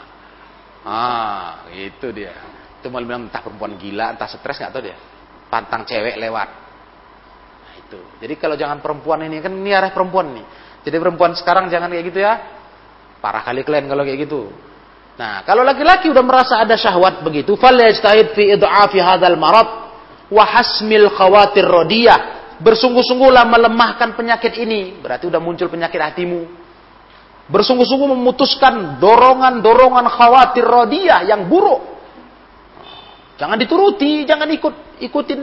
[0.83, 2.35] ah, itu dia.
[2.83, 4.99] Itu mau bilang entah perempuan gila, entah stres nggak tahu dia.
[5.47, 6.66] Pantang cewek lewat.
[7.87, 7.99] Nah, itu.
[8.19, 10.45] Jadi kalau jangan perempuan ini kan ini arah perempuan nih.
[10.83, 12.33] Jadi perempuan sekarang jangan kayak gitu ya.
[13.23, 14.51] Parah kali kalian kalau kayak gitu.
[15.17, 19.69] Nah, kalau laki-laki udah merasa ada syahwat begitu, falyajtahid fi id'afi hadzal marad
[20.29, 22.35] wa hasmil khawatir radiyah.
[22.61, 26.45] Bersungguh-sungguhlah melemahkan penyakit ini, berarti udah muncul penyakit hatimu.
[27.47, 31.81] Bersungguh-sungguh memutuskan dorongan-dorongan khawatir radiyah yang buruk.
[33.37, 35.39] Jangan dituruti, jangan ikut ikutin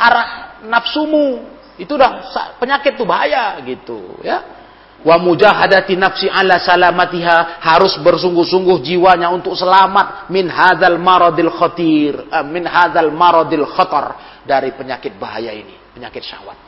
[0.00, 1.59] arah nafsumu.
[1.80, 2.28] Itu udah
[2.60, 4.60] penyakit tuh bahaya gitu, ya.
[5.00, 12.44] Wa mujahadati nafsi ala salamatiha harus bersungguh-sungguh jiwanya untuk selamat min hadzal maradil khatir uh,
[12.44, 14.12] min hadzal maradil khatar
[14.44, 16.58] dari penyakit bahaya ini penyakit syahwat.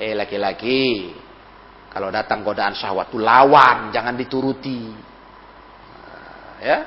[0.00, 1.12] Eh laki-laki
[1.92, 4.80] kalau datang godaan syahwat itu lawan jangan dituruti.
[5.92, 6.78] Uh, ya.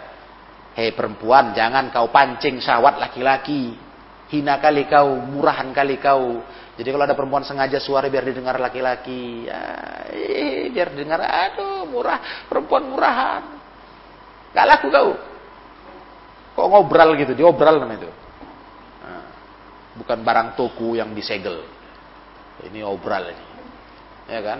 [0.73, 3.92] Hei perempuan jangan kau pancing syahwat laki-laki
[4.31, 6.43] hina kali kau murahan kali kau
[6.73, 9.61] jadi kalau ada perempuan sengaja suara biar didengar laki-laki, ya,
[10.73, 13.45] biar didengar, aduh murah, perempuan murahan.
[14.57, 15.09] Gak laku kau.
[16.57, 18.11] Kok ngobral gitu, diobral namanya itu.
[19.05, 19.25] Nah,
[20.01, 21.61] bukan barang toko yang disegel.
[22.65, 23.45] Ini obral ini.
[24.33, 24.59] Ya kan?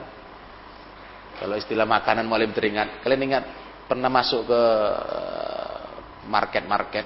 [1.41, 3.01] Kalau istilah makanan mulai teringat.
[3.01, 3.43] Kalian ingat
[3.89, 4.61] pernah masuk ke
[5.01, 5.81] eh,
[6.29, 7.05] market-market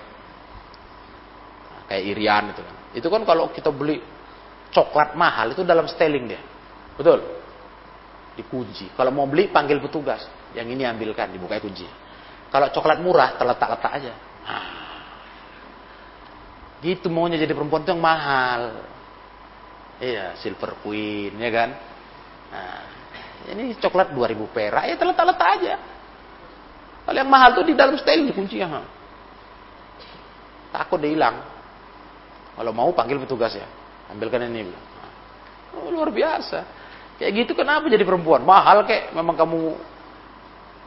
[1.88, 2.76] kayak Irian itu kan.
[2.94, 4.00] Itu kan kalau kita beli
[4.72, 6.42] coklat mahal itu dalam styling dia.
[7.00, 7.24] Betul?
[8.38, 8.94] Dikunci.
[8.94, 10.28] Kalau mau beli panggil petugas.
[10.54, 11.88] Yang ini ambilkan, dibuka kunci.
[12.48, 14.14] Kalau coklat murah terletak-letak aja.
[14.48, 14.68] Nah,
[16.80, 18.62] gitu maunya jadi perempuan itu yang mahal.
[19.98, 21.70] Iya, silver queen, ya kan?
[22.54, 22.82] Nah,
[23.52, 25.74] ini coklat 2000 perak, ya terletak-letak aja.
[27.08, 28.68] Kalau yang mahal tuh di dalam styling dikunci ya.
[30.72, 31.57] Takut dia hilang.
[32.58, 33.70] Kalau mau panggil petugas ya.
[34.10, 34.74] Ambilkan ini.
[35.78, 36.66] Oh, luar biasa.
[37.22, 38.42] Kayak gitu kenapa jadi perempuan?
[38.42, 39.14] Mahal kek.
[39.14, 39.60] Memang kamu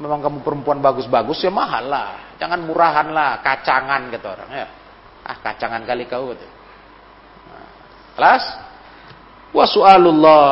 [0.00, 2.34] memang kamu perempuan bagus-bagus ya mahal lah.
[2.40, 4.66] Jangan murahan lah, kacangan gitu orang ya.
[5.28, 6.48] Ah, kacangan kali kau gitu.
[7.52, 7.68] Nah,
[8.16, 8.44] kelas
[9.52, 10.48] wa su'alullah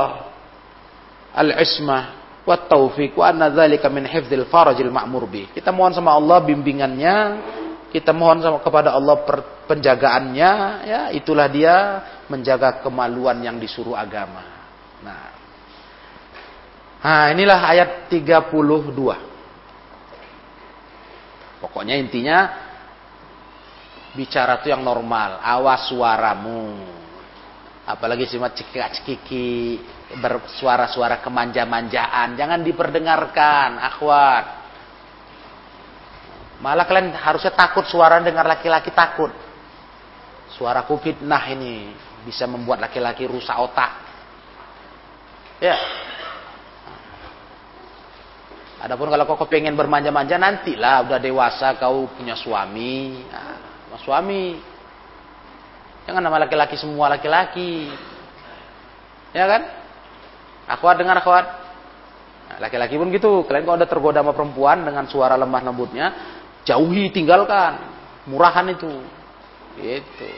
[1.33, 2.03] al-ismah
[2.45, 5.49] wa taufiq wa anna dzalika min hifdzil farajil ma'mur bi.
[5.49, 7.16] Kita mohon sama Allah bimbingannya,
[7.89, 9.16] kita mohon sama kepada Allah
[9.69, 10.51] penjagaannya,
[10.89, 11.77] ya itulah dia
[12.33, 14.43] menjaga kemaluan yang disuruh agama.
[15.05, 15.29] Nah,
[17.05, 18.49] nah inilah ayat 32.
[21.61, 22.39] Pokoknya intinya
[24.16, 25.39] bicara tuh yang normal.
[25.43, 26.81] Awas suaramu.
[27.89, 29.81] Apalagi cuma cekik-cekiki
[30.21, 32.37] bersuara-suara kemanja-manjaan.
[32.37, 34.45] Jangan diperdengarkan, akhwat.
[36.59, 39.47] Malah kalian harusnya takut suara dengar laki-laki takut.
[40.55, 41.92] Suara fitnah ini
[42.24, 43.92] bisa membuat laki-laki rusak otak.
[45.61, 45.76] Ya.
[48.78, 53.26] Adapun kalau kau pengen bermanja-manja nantilah udah dewasa kau punya suami.
[53.26, 54.55] Nah, suami
[56.09, 57.92] Jangan nama laki-laki semua laki-laki.
[59.36, 59.61] Ya kan?
[60.64, 61.44] Akhwat dengar akhwat.
[62.49, 63.44] Nah, laki-laki pun gitu.
[63.44, 66.07] Kalian kalau ada tergoda sama perempuan dengan suara lemah lembutnya,
[66.64, 67.76] jauhi, tinggalkan.
[68.24, 68.88] Murahan itu.
[69.79, 70.31] Gitu.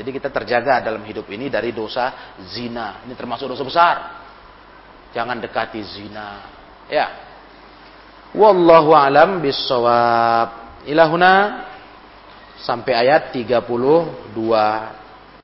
[0.00, 3.04] Jadi kita terjaga dalam hidup ini dari dosa zina.
[3.04, 3.96] Ini termasuk dosa besar.
[5.10, 6.28] Jangan dekati zina.
[6.86, 7.06] Ya.
[8.32, 10.80] Wallahu alam bisawab.
[10.86, 11.66] Ilahuna
[12.62, 14.32] sampai ayat 32